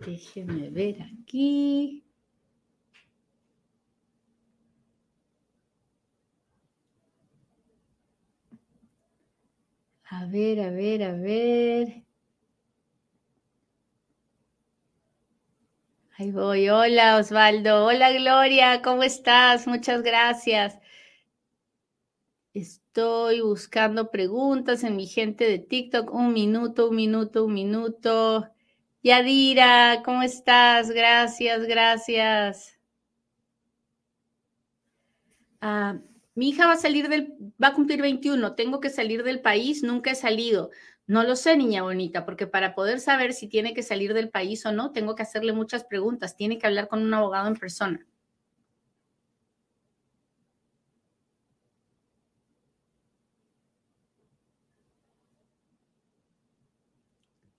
Déjenme 0.00 0.70
ver 0.70 1.02
aquí. 1.02 2.05
A 10.10 10.24
ver, 10.24 10.58
a 10.60 10.70
ver, 10.70 11.02
a 11.02 11.12
ver. 11.12 12.02
Ahí 16.18 16.32
voy. 16.32 16.68
Hola, 16.68 17.16
Osvaldo. 17.18 17.84
Hola, 17.86 18.10
Gloria. 18.10 18.82
¿Cómo 18.82 19.04
estás? 19.04 19.68
Muchas 19.68 20.02
gracias. 20.02 20.76
Estoy 22.54 23.40
buscando 23.40 24.10
preguntas 24.10 24.82
en 24.82 24.96
mi 24.96 25.06
gente 25.06 25.44
de 25.44 25.60
TikTok. 25.60 26.12
Un 26.12 26.32
minuto, 26.32 26.88
un 26.90 26.96
minuto, 26.96 27.44
un 27.44 27.54
minuto. 27.54 28.48
Yadira, 29.02 30.02
¿cómo 30.04 30.22
estás? 30.22 30.90
Gracias, 30.90 31.62
gracias. 31.66 32.78
Ah, 35.60 35.98
mi 36.36 36.50
hija 36.50 36.66
va 36.66 36.74
a 36.74 36.76
salir 36.76 37.08
del, 37.08 37.34
va 37.62 37.68
a 37.68 37.74
cumplir 37.74 38.00
21, 38.02 38.54
tengo 38.54 38.80
que 38.80 38.90
salir 38.90 39.24
del 39.24 39.40
país, 39.40 39.82
nunca 39.82 40.12
he 40.12 40.14
salido. 40.14 40.70
No 41.08 41.24
lo 41.24 41.34
sé, 41.36 41.56
niña 41.56 41.82
bonita, 41.82 42.24
porque 42.24 42.46
para 42.46 42.74
poder 42.74 43.00
saber 43.00 43.32
si 43.32 43.48
tiene 43.48 43.74
que 43.74 43.82
salir 43.82 44.14
del 44.14 44.30
país 44.30 44.64
o 44.66 44.72
no, 44.72 44.92
tengo 44.92 45.14
que 45.16 45.22
hacerle 45.24 45.52
muchas 45.52 45.84
preguntas, 45.84 46.36
tiene 46.36 46.58
que 46.58 46.66
hablar 46.68 46.88
con 46.88 47.02
un 47.02 47.12
abogado 47.14 47.48
en 47.48 47.56
persona. 47.56 48.06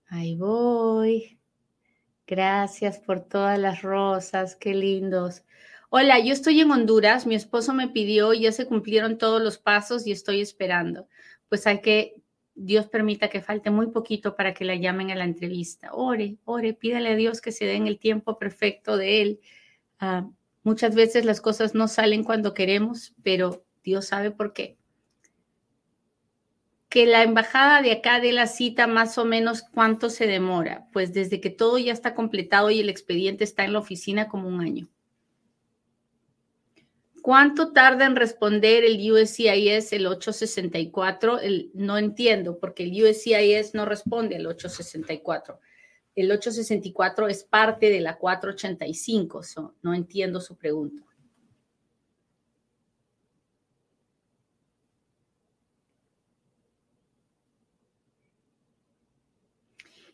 Ahí 0.08 0.36
voy. 0.36 1.38
Gracias 2.26 2.98
por 2.98 3.20
todas 3.22 3.58
las 3.58 3.82
rosas, 3.82 4.56
qué 4.56 4.74
lindos. 4.74 5.44
Hola, 5.90 6.18
yo 6.18 6.34
estoy 6.34 6.60
en 6.60 6.70
Honduras, 6.70 7.24
mi 7.26 7.34
esposo 7.34 7.72
me 7.72 7.88
pidió, 7.88 8.34
ya 8.34 8.52
se 8.52 8.66
cumplieron 8.66 9.16
todos 9.16 9.40
los 9.40 9.56
pasos 9.56 10.06
y 10.06 10.12
estoy 10.12 10.42
esperando. 10.42 11.08
Pues 11.48 11.66
hay 11.66 11.80
que, 11.80 12.20
Dios 12.54 12.88
permita 12.88 13.30
que 13.30 13.40
falte 13.40 13.70
muy 13.70 13.86
poquito 13.86 14.36
para 14.36 14.52
que 14.52 14.66
la 14.66 14.74
llamen 14.74 15.10
a 15.10 15.14
la 15.14 15.24
entrevista. 15.24 15.94
Ore, 15.94 16.36
ore, 16.44 16.74
pídale 16.74 17.08
a 17.10 17.16
Dios 17.16 17.40
que 17.40 17.52
se 17.52 17.64
den 17.64 17.86
el 17.86 17.98
tiempo 17.98 18.38
perfecto 18.38 18.98
de 18.98 19.22
Él. 19.22 19.40
Ah, 19.98 20.28
muchas 20.62 20.94
veces 20.94 21.24
las 21.24 21.40
cosas 21.40 21.74
no 21.74 21.88
salen 21.88 22.22
cuando 22.22 22.52
queremos, 22.52 23.14
pero 23.22 23.64
Dios 23.82 24.08
sabe 24.08 24.30
por 24.30 24.52
qué. 24.52 24.76
Que 26.90 27.06
la 27.06 27.22
embajada 27.22 27.80
de 27.80 27.92
acá 27.92 28.20
de 28.20 28.32
la 28.32 28.46
cita 28.46 28.86
más 28.86 29.16
o 29.16 29.24
menos 29.24 29.62
cuánto 29.62 30.10
se 30.10 30.26
demora. 30.26 30.86
Pues 30.92 31.14
desde 31.14 31.40
que 31.40 31.48
todo 31.48 31.78
ya 31.78 31.94
está 31.94 32.14
completado 32.14 32.70
y 32.70 32.80
el 32.80 32.90
expediente 32.90 33.44
está 33.44 33.64
en 33.64 33.72
la 33.72 33.78
oficina 33.78 34.28
como 34.28 34.48
un 34.48 34.60
año. 34.60 34.90
¿Cuánto 37.28 37.74
tarda 37.74 38.06
en 38.06 38.16
responder 38.16 38.84
el 38.84 39.12
USCIS 39.12 39.92
el 39.92 40.06
864? 40.06 41.40
no 41.74 41.98
entiendo, 41.98 42.58
porque 42.58 42.84
el 42.84 43.04
USCIS 43.04 43.74
no 43.74 43.84
responde 43.84 44.36
al 44.36 44.46
864. 44.46 45.60
El 46.14 46.32
864 46.32 47.28
es 47.28 47.44
parte 47.44 47.90
de 47.90 48.00
la 48.00 48.16
485, 48.16 49.42
no 49.82 49.92
entiendo 49.92 50.40
su 50.40 50.56
pregunta. 50.56 51.04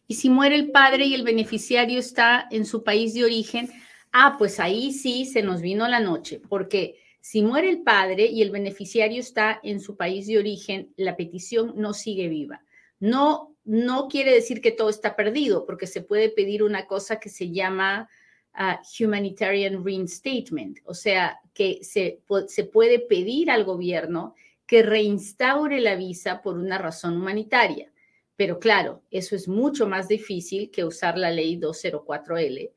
Y 0.09 0.15
si 0.17 0.29
muere 0.29 0.57
el 0.57 0.73
padre 0.73 1.05
y 1.05 1.15
el 1.15 1.23
beneficiario 1.23 2.01
está 2.01 2.49
en 2.51 2.67
su 2.67 2.83
país 2.83 3.15
de 3.15 3.23
origen, 3.23 3.71
ah, 4.11 4.35
pues 4.37 4.59
ahí 4.59 4.91
sí 4.91 5.27
se 5.27 5.43
nos 5.43 5.61
vino 5.61 5.87
la 5.87 6.01
noche, 6.01 6.43
porque 6.49 7.04
si 7.25 7.41
muere 7.41 7.71
el 7.71 7.81
padre 7.81 8.27
y 8.27 8.43
el 8.43 8.51
beneficiario 8.51 9.19
está 9.19 9.59
en 9.63 9.81
su 9.81 9.97
país 9.97 10.27
de 10.27 10.37
origen, 10.37 10.93
la 10.99 11.17
petición 11.17 11.73
no 11.75 11.95
sigue 11.95 12.29
viva. 12.29 12.63
No, 13.01 13.57
no 13.65 14.09
quiere 14.09 14.35
decir 14.35 14.61
que 14.61 14.73
todo 14.73 14.91
está 14.91 15.17
perdido, 15.17 15.65
porque 15.65 15.87
se 15.87 16.03
puede 16.03 16.29
pedir 16.29 16.63
una 16.63 16.87
cosa 16.87 17.19
que 17.19 17.31
se 17.31 17.51
llama 17.51 18.11
ah, 18.53 18.83
humanitarian 19.01 19.83
reinstatement, 19.83 20.81
o 20.85 20.93
sea, 20.93 21.41
que 21.55 21.79
se, 21.83 22.21
se 22.47 22.65
puede 22.65 22.99
pedir 22.99 23.51
al 23.51 23.65
gobierno 23.65 24.35
que 24.67 24.83
reinstaure 24.83 25.81
la 25.81 25.97
visa 25.97 26.43
por 26.43 26.59
una 26.59 26.77
razón 26.77 27.17
humanitaria. 27.17 27.91
Pero 28.37 28.59
claro, 28.59 29.03
eso 29.11 29.35
es 29.35 29.49
mucho 29.49 29.87
más 29.87 30.09
difícil 30.09 30.71
que 30.71 30.85
usar 30.85 31.17
la 31.17 31.31
ley 31.31 31.59
204L 31.59 32.71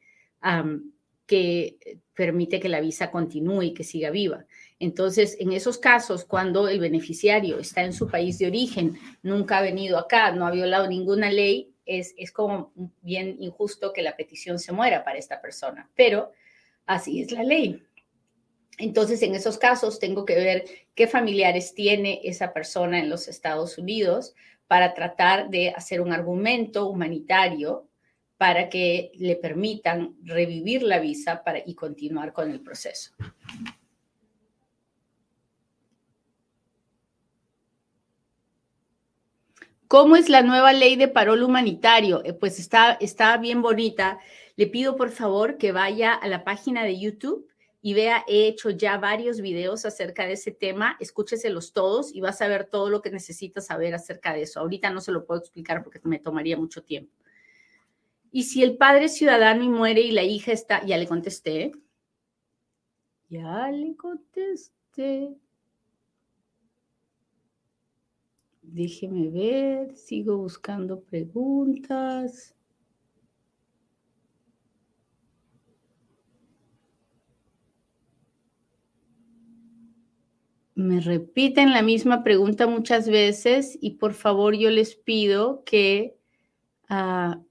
que 1.28 2.00
permite 2.16 2.60
que 2.60 2.70
la 2.70 2.80
visa 2.80 3.12
continúe 3.12 3.62
y 3.64 3.74
que 3.74 3.84
siga 3.84 4.10
viva. 4.10 4.46
Entonces, 4.80 5.38
en 5.40 5.52
esos 5.52 5.78
casos, 5.78 6.26
cuando 6.26 6.68
el 6.70 6.80
beneficiario 6.80 7.60
está 7.60 7.84
en 7.84 7.94
su 7.94 8.08
país 8.08 8.40
de 8.40 8.48
origen, 8.48 8.98
nunca 9.22 9.58
ha 9.58 9.62
venido 9.62 9.98
acá, 10.00 10.32
no 10.32 10.48
ha 10.48 10.52
violado 10.52 10.88
ninguna 10.88 11.30
ley, 11.30 11.74
es, 11.86 12.14
es 12.18 12.32
como 12.32 12.72
bien 13.02 13.38
injusto 13.40 13.94
que 13.94 14.02
la 14.02 14.16
petición 14.16 14.58
se 14.58 14.72
muera 14.72 15.04
para 15.04 15.20
esta 15.20 15.42
persona, 15.42 15.90
pero 15.96 16.32
así 16.86 17.22
es 17.22 17.32
la 17.32 17.44
ley. 17.44 17.84
Entonces, 18.78 19.22
en 19.24 19.36
esos 19.36 19.58
casos, 19.58 20.00
tengo 20.00 20.26
que 20.26 20.36
ver 20.36 20.66
qué 20.96 21.08
familiares 21.08 21.74
tiene 21.74 22.22
esa 22.24 22.54
persona 22.54 23.00
en 23.00 23.10
los 23.10 23.28
Estados 23.28 23.78
Unidos 23.78 24.36
para 24.68 24.94
tratar 24.94 25.50
de 25.50 25.70
hacer 25.70 26.02
un 26.02 26.14
argumento 26.14 26.88
humanitario 26.88 27.87
para 28.38 28.70
que 28.70 29.12
le 29.16 29.36
permitan 29.36 30.16
revivir 30.24 30.84
la 30.84 31.00
visa 31.00 31.44
para, 31.44 31.60
y 31.66 31.74
continuar 31.74 32.34
con 32.34 32.52
el 32.52 32.62
proceso. 32.62 33.12
¿Cómo 39.88 40.18
es 40.18 40.28
la 40.28 40.42
nueva 40.42 40.74
ley 40.74 40.98
de 40.98 41.08
parol 41.08 41.44
humanitario? 41.44 42.22
Eh, 42.26 42.34
pues 42.34 42.60
está, 42.60 42.98
está 43.00 43.38
bien 43.38 43.62
bonita. 43.62 44.20
Le 44.58 44.68
pido 44.68 44.98
por 44.98 45.12
favor 45.12 45.58
que 45.58 45.72
vaya 45.72 46.14
a 46.14 46.28
la 46.28 46.44
página 46.44 46.84
de 46.84 47.00
YouTube 47.00 47.48
y 47.82 47.94
vea, 47.94 48.26
he 48.28 48.48
hecho 48.48 48.70
ya 48.70 48.98
varios 48.98 49.40
videos 49.40 49.86
acerca 49.86 50.26
de 50.26 50.34
ese 50.34 50.52
tema, 50.52 50.98
escúcheselos 51.00 51.72
todos 51.72 52.14
y 52.14 52.20
vas 52.20 52.42
a 52.42 52.50
ver 52.50 52.66
todo 52.66 52.90
lo 52.90 53.02
que 53.02 53.12
necesitas 53.12 53.68
saber 53.68 53.96
acerca 53.96 54.34
de 54.34 54.42
eso. 54.42 54.60
Ahorita 54.60 54.90
no 54.90 55.00
se 55.00 55.14
lo 55.14 55.26
puedo 55.26 55.40
explicar 55.40 55.84
porque 55.84 56.02
me 56.04 56.20
tomaría 56.20 56.58
mucho 56.58 56.84
tiempo. 56.84 57.14
Y 58.32 58.44
si 58.44 58.64
el 58.64 58.78
padre 58.78 59.10
ciudadano 59.10 59.64
y 59.64 59.70
muere 59.70 60.02
y 60.02 60.12
la 60.12 60.24
hija 60.24 60.52
está, 60.52 60.86
ya 60.86 60.98
le 60.98 61.08
contesté, 61.08 61.72
ya 63.30 63.70
le 63.72 63.96
contesté. 63.96 65.36
Déjeme 68.62 69.30
ver, 69.30 69.96
sigo 69.96 70.38
buscando 70.38 71.02
preguntas. 71.02 72.54
Me 80.76 81.00
repiten 81.00 81.72
la 81.72 81.82
misma 81.82 82.24
pregunta 82.24 82.68
muchas 82.68 83.10
veces 83.10 83.78
y 83.82 83.96
por 83.96 84.14
favor 84.14 84.56
yo 84.56 84.70
les 84.70 84.96
pido 84.96 85.64
que 85.64 86.18
uh, 86.90 87.42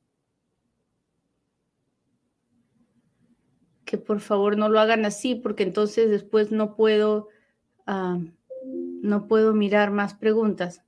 que 3.86 3.96
por 3.96 4.20
favor 4.20 4.58
no 4.58 4.68
lo 4.68 4.80
hagan 4.80 5.06
así 5.06 5.34
porque 5.36 5.62
entonces 5.62 6.10
después 6.10 6.50
no 6.52 6.76
puedo 6.76 7.28
no 7.86 9.28
puedo 9.28 9.54
mirar 9.54 9.92
más 9.92 10.14
preguntas. 10.14 10.82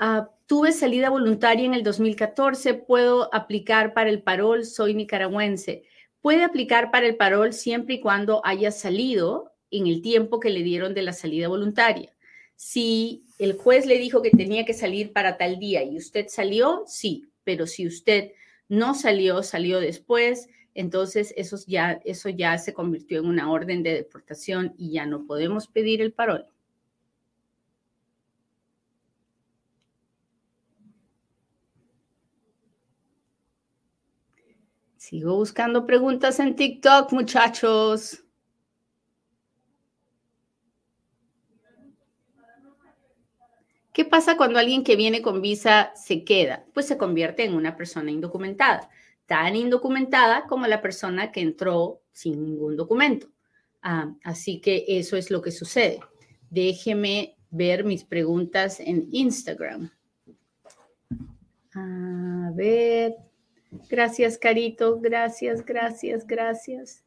Uh, 0.00 0.26
tuve 0.46 0.72
salida 0.72 1.10
voluntaria 1.10 1.66
en 1.66 1.74
el 1.74 1.82
2014, 1.82 2.74
puedo 2.74 3.32
aplicar 3.34 3.92
para 3.92 4.08
el 4.08 4.22
parol, 4.22 4.64
soy 4.64 4.94
nicaragüense. 4.94 5.84
Puede 6.22 6.44
aplicar 6.44 6.90
para 6.90 7.06
el 7.06 7.16
parol 7.16 7.52
siempre 7.52 7.96
y 7.96 8.00
cuando 8.00 8.40
haya 8.44 8.70
salido 8.70 9.52
en 9.70 9.86
el 9.86 10.00
tiempo 10.00 10.40
que 10.40 10.50
le 10.50 10.62
dieron 10.62 10.94
de 10.94 11.02
la 11.02 11.12
salida 11.12 11.48
voluntaria. 11.48 12.16
Si 12.56 13.24
el 13.38 13.52
juez 13.54 13.86
le 13.86 13.98
dijo 13.98 14.22
que 14.22 14.30
tenía 14.30 14.64
que 14.64 14.74
salir 14.74 15.12
para 15.12 15.36
tal 15.36 15.58
día 15.58 15.82
y 15.82 15.96
usted 15.98 16.26
salió, 16.28 16.84
sí, 16.86 17.28
pero 17.44 17.66
si 17.66 17.86
usted 17.86 18.32
no 18.68 18.94
salió, 18.94 19.42
salió 19.42 19.80
después, 19.80 20.48
entonces 20.74 21.34
eso 21.36 21.56
ya, 21.66 22.00
eso 22.04 22.28
ya 22.28 22.58
se 22.58 22.72
convirtió 22.74 23.20
en 23.20 23.26
una 23.26 23.50
orden 23.50 23.82
de 23.82 23.94
deportación 23.94 24.74
y 24.78 24.92
ya 24.92 25.06
no 25.06 25.26
podemos 25.26 25.68
pedir 25.68 26.00
el 26.00 26.12
parol. 26.12 26.46
Sigo 34.96 35.34
buscando 35.36 35.84
preguntas 35.84 36.38
en 36.40 36.56
TikTok, 36.56 37.12
muchachos. 37.12 38.24
¿Qué 43.92 44.06
pasa 44.06 44.38
cuando 44.38 44.58
alguien 44.58 44.84
que 44.84 44.96
viene 44.96 45.20
con 45.20 45.42
visa 45.42 45.92
se 45.94 46.24
queda? 46.24 46.64
Pues 46.72 46.86
se 46.86 46.96
convierte 46.96 47.44
en 47.44 47.54
una 47.54 47.76
persona 47.76 48.10
indocumentada, 48.10 48.88
tan 49.26 49.56
indocumentada 49.56 50.46
como 50.46 50.66
la 50.66 50.82
persona 50.82 51.32
que 51.32 51.40
entró 51.40 52.02
sin 52.12 52.44
ningún 52.44 52.76
documento. 52.76 53.28
Ah, 53.82 54.14
así 54.22 54.60
que 54.60 54.84
eso 54.86 55.16
es 55.16 55.30
lo 55.30 55.42
que 55.42 55.50
sucede. 55.50 56.00
Déjeme 56.50 57.36
ver 57.50 57.84
mis 57.84 58.04
preguntas 58.04 58.80
en 58.80 59.08
Instagram. 59.10 59.90
A 61.74 62.50
ver. 62.54 63.16
Gracias, 63.88 64.36
Carito. 64.36 65.00
Gracias, 65.00 65.64
gracias, 65.64 66.26
gracias. 66.26 67.04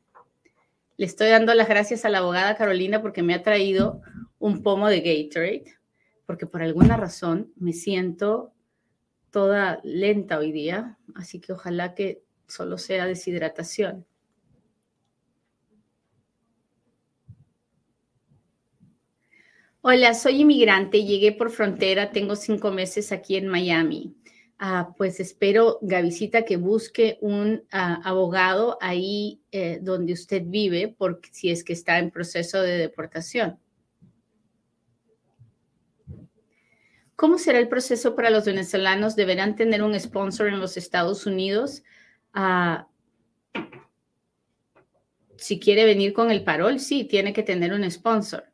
Le 0.98 1.06
estoy 1.06 1.30
dando 1.30 1.54
las 1.54 1.68
gracias 1.68 2.06
a 2.06 2.10
la 2.10 2.20
abogada 2.20 2.56
Carolina 2.56 3.02
porque 3.02 3.22
me 3.22 3.34
ha 3.34 3.44
traído 3.44 4.02
un 4.40 4.64
pomo 4.64 4.88
de 4.88 5.02
Gatorade, 5.02 5.76
porque 6.26 6.48
por 6.48 6.64
alguna 6.64 6.98
razón 6.98 7.52
me 7.58 7.74
siento 7.74 8.55
toda 9.36 9.82
lenta 9.84 10.40
hoy 10.40 10.54
día, 10.54 10.98
así 11.14 11.42
que 11.42 11.52
ojalá 11.52 11.94
que 11.94 12.24
solo 12.48 12.78
sea 12.78 13.06
deshidratación. 13.06 14.06
Hola, 19.82 20.14
soy 20.14 20.40
inmigrante, 20.40 21.04
llegué 21.04 21.34
por 21.34 21.52
frontera, 21.52 22.14
tengo 22.14 22.38
cinco 22.38 22.72
meses 22.72 23.12
aquí 23.12 23.36
en 23.36 23.50
Miami. 23.50 24.16
Ah, 24.58 24.94
pues 24.98 25.20
espero, 25.20 25.80
Gavisita, 25.82 26.46
que 26.46 26.56
busque 26.56 27.18
un 27.20 27.66
ah, 27.74 28.00
abogado 28.06 28.78
ahí 28.80 29.42
eh, 29.52 29.80
donde 29.82 30.14
usted 30.14 30.44
vive, 30.46 30.96
porque 30.98 31.28
si 31.34 31.50
es 31.50 31.66
que 31.66 31.74
está 31.74 32.00
en 32.00 32.10
proceso 32.10 32.62
de 32.62 32.78
deportación. 32.78 33.60
¿Cómo 37.16 37.38
será 37.38 37.60
el 37.60 37.68
proceso 37.68 38.16
para 38.16 38.30
los 38.30 38.46
venezolanos? 38.46 39.16
¿Deberán 39.16 39.56
tener 39.56 39.84
un 39.84 40.00
sponsor 40.00 40.48
en 40.48 40.60
los 40.60 40.78
Estados 40.78 41.26
Unidos? 41.26 41.84
Ah, 42.34 42.88
si 45.38 45.60
quiere 45.60 45.86
venir 45.86 46.14
con 46.14 46.32
el 46.32 46.44
parol, 46.44 46.80
sí, 46.80 47.06
tiene 47.06 47.34
que 47.34 47.44
tener 47.44 47.74
un 47.74 47.90
sponsor 47.90 48.46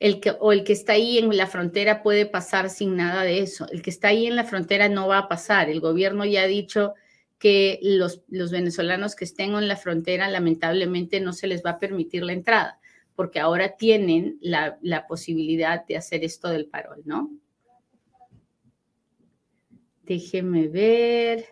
el 0.00 0.20
que, 0.20 0.30
o 0.38 0.52
el 0.52 0.64
que 0.64 0.72
está 0.72 0.92
ahí 0.92 1.18
en 1.18 1.36
la 1.36 1.46
frontera 1.46 2.02
puede 2.02 2.26
pasar 2.26 2.70
sin 2.70 2.96
nada 2.96 3.22
de 3.22 3.40
eso. 3.40 3.66
El 3.70 3.82
que 3.82 3.90
está 3.90 4.08
ahí 4.08 4.26
en 4.26 4.36
la 4.36 4.44
frontera 4.44 4.88
no 4.88 5.08
va 5.08 5.18
a 5.18 5.28
pasar. 5.28 5.68
El 5.68 5.80
gobierno 5.80 6.24
ya 6.24 6.42
ha 6.42 6.46
dicho 6.46 6.94
que 7.38 7.78
los, 7.82 8.22
los 8.28 8.50
venezolanos 8.50 9.16
que 9.16 9.24
estén 9.24 9.54
en 9.54 9.68
la 9.68 9.76
frontera 9.76 10.28
lamentablemente 10.28 11.20
no 11.20 11.32
se 11.32 11.46
les 11.46 11.64
va 11.64 11.70
a 11.70 11.78
permitir 11.78 12.22
la 12.22 12.32
entrada, 12.32 12.80
porque 13.14 13.40
ahora 13.40 13.76
tienen 13.76 14.38
la, 14.40 14.78
la 14.82 15.06
posibilidad 15.06 15.84
de 15.86 15.96
hacer 15.96 16.24
esto 16.24 16.48
del 16.48 16.66
parol, 16.66 17.02
¿no? 17.04 17.30
Déjeme 20.08 20.68
ver. 20.68 21.44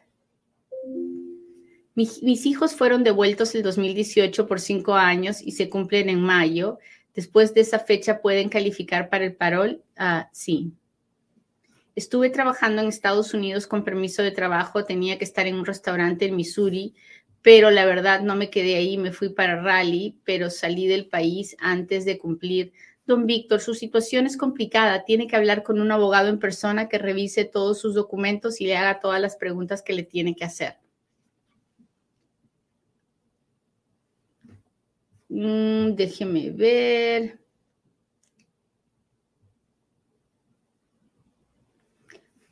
Mis, 1.94 2.22
hijos 2.22 2.74
fueron 2.74 3.04
devueltos 3.04 3.54
el 3.54 3.62
2018 3.62 4.46
por 4.46 4.60
cinco 4.60 4.94
años 4.94 5.42
y 5.42 5.52
se 5.52 5.68
cumplen 5.68 6.08
en 6.08 6.20
mayo. 6.20 6.78
Después 7.14 7.52
de 7.52 7.60
esa 7.60 7.78
fecha 7.78 8.22
pueden 8.22 8.48
calificar 8.48 9.10
para 9.10 9.26
el 9.26 9.34
parol. 9.34 9.82
Ah, 9.96 10.30
sí. 10.32 10.72
Estuve 11.94 12.30
trabajando 12.30 12.80
en 12.80 12.88
Estados 12.88 13.34
Unidos 13.34 13.66
con 13.66 13.84
permiso 13.84 14.22
de 14.22 14.30
trabajo. 14.30 14.86
Tenía 14.86 15.18
que 15.18 15.24
estar 15.24 15.46
en 15.46 15.56
un 15.56 15.66
restaurante 15.66 16.24
en 16.24 16.36
Missouri, 16.36 16.94
pero 17.42 17.70
la 17.70 17.84
verdad 17.84 18.22
no 18.22 18.36
me 18.36 18.48
quedé 18.48 18.76
ahí. 18.76 18.96
Me 18.96 19.12
fui 19.12 19.28
para 19.28 19.60
Raleigh, 19.60 20.16
pero 20.24 20.48
salí 20.48 20.86
del 20.86 21.08
país 21.08 21.56
antes 21.58 22.06
de 22.06 22.18
cumplir. 22.18 22.72
Don 23.06 23.26
Víctor, 23.26 23.60
su 23.60 23.74
situación 23.74 24.26
es 24.26 24.36
complicada. 24.36 25.04
Tiene 25.04 25.28
que 25.28 25.36
hablar 25.36 25.62
con 25.62 25.80
un 25.80 25.92
abogado 25.92 26.28
en 26.28 26.40
persona 26.40 26.88
que 26.88 26.98
revise 26.98 27.44
todos 27.44 27.78
sus 27.80 27.94
documentos 27.94 28.60
y 28.60 28.66
le 28.66 28.76
haga 28.76 28.98
todas 29.00 29.20
las 29.20 29.36
preguntas 29.36 29.82
que 29.82 29.92
le 29.92 30.02
tiene 30.02 30.34
que 30.34 30.44
hacer. 30.44 30.78
Mm, 35.28 35.94
déjeme 35.94 36.50
ver. 36.50 37.38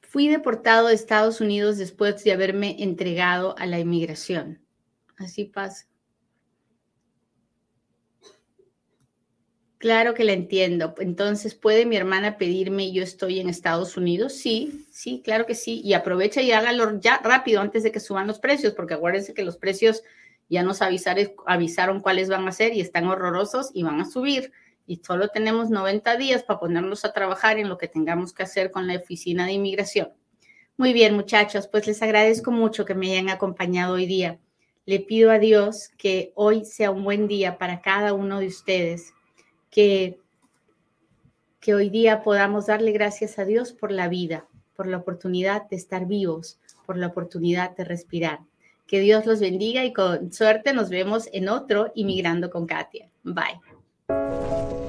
Fui 0.03 0.29
deportado 0.29 0.87
de 0.87 0.95
Estados 0.95 1.41
Unidos 1.41 1.77
después 1.79 2.23
de 2.23 2.31
haberme 2.31 2.77
entregado 2.81 3.57
a 3.59 3.67
la 3.67 3.81
inmigración. 3.81 4.61
Así 5.17 5.47
pasa. 5.47 5.89
Claro 9.85 10.15
que 10.15 10.25
la 10.25 10.33
entiendo. 10.33 10.95
Entonces, 10.99 11.55
¿puede 11.55 11.85
mi 11.85 11.95
hermana 11.97 12.39
pedirme 12.39 12.91
yo 12.91 13.03
estoy 13.03 13.39
en 13.41 13.51
Estados 13.51 13.99
Unidos? 13.99 14.33
Sí, 14.33 14.87
sí, 14.91 15.21
claro 15.23 15.45
que 15.45 15.55
sí. 15.55 15.83
Y 15.85 15.93
aprovecha 15.93 16.41
y 16.41 16.53
hágalo 16.53 16.99
ya 17.01 17.21
rápido 17.23 17.61
antes 17.61 17.83
de 17.83 17.93
que 17.93 18.01
suban 18.01 18.27
los 18.27 18.39
precios, 18.39 18.73
porque 18.73 18.95
acuérdense 18.95 19.35
que 19.35 19.45
los 19.45 19.59
precios 19.59 20.03
Ya 20.49 20.63
nos 20.63 20.81
avisaron 20.81 22.01
cuáles 22.01 22.31
van 22.31 22.49
a 22.49 22.53
ser 22.53 22.73
y 22.73 22.81
están 22.81 23.07
horrorosos 23.09 23.73
y 23.75 23.83
van 23.83 24.01
a 24.01 24.07
subir. 24.07 24.53
Y 24.87 25.03
solo 25.05 25.29
tenemos 25.29 25.69
90 25.69 26.17
días 26.17 26.43
para 26.45 26.61
ponernos 26.61 27.05
a 27.05 27.13
trabajar 27.13 27.59
en 27.59 27.69
lo 27.69 27.77
que 27.77 27.87
tengamos 27.87 28.33
que 28.33 28.45
hacer 28.45 28.71
con 28.71 28.87
la 28.87 28.97
oficina 28.97 29.45
de 29.45 29.53
inmigración. 29.53 30.15
Muy 30.79 30.95
bien, 30.95 31.15
muchachos, 31.15 31.69
pues 31.69 31.87
les 31.87 32.01
agradezco 32.01 32.51
mucho 32.51 32.87
que 32.87 32.95
me 32.95 33.13
hayan 33.13 33.29
acompañado 33.29 33.97
hoy 33.97 34.07
día. 34.07 34.41
Le 34.87 35.01
pido 35.01 35.31
a 35.31 35.39
Dios 35.39 35.91
que 35.99 36.33
hoy 36.37 36.65
sea 36.65 36.91
un 36.91 37.05
buen 37.05 37.29
día 37.29 37.59
para 37.59 37.83
cada 37.83 38.15
uno 38.15 38.41
de 38.41 38.47
ustedes, 38.47 39.13
que, 39.75 40.21
que 41.59 41.75
hoy 41.75 41.91
día 41.91 42.23
podamos 42.23 42.67
darle 42.67 42.93
gracias 42.93 43.41
a 43.41 43.45
Dios 43.45 43.73
por 43.73 43.91
la 43.91 44.07
vida, 44.07 44.47
por 44.77 44.87
la 44.87 44.99
oportunidad 44.99 45.69
de 45.69 45.75
estar 45.75 46.07
vivos, 46.07 46.61
por 46.87 46.97
la 46.97 47.09
oportunidad 47.09 47.77
de 47.77 47.83
respirar. 47.83 48.39
Que 48.87 49.01
Dios 49.01 49.27
los 49.27 49.41
bendiga 49.41 49.85
y 49.85 49.93
con 49.93 50.33
suerte 50.33 50.75
nos 50.75 50.91
vemos 50.91 51.29
en 51.33 51.49
otro 51.49 51.91
Inmigrando 51.97 52.51
con 52.51 52.67
Katia. 52.67 53.11
Bye. 53.25 54.84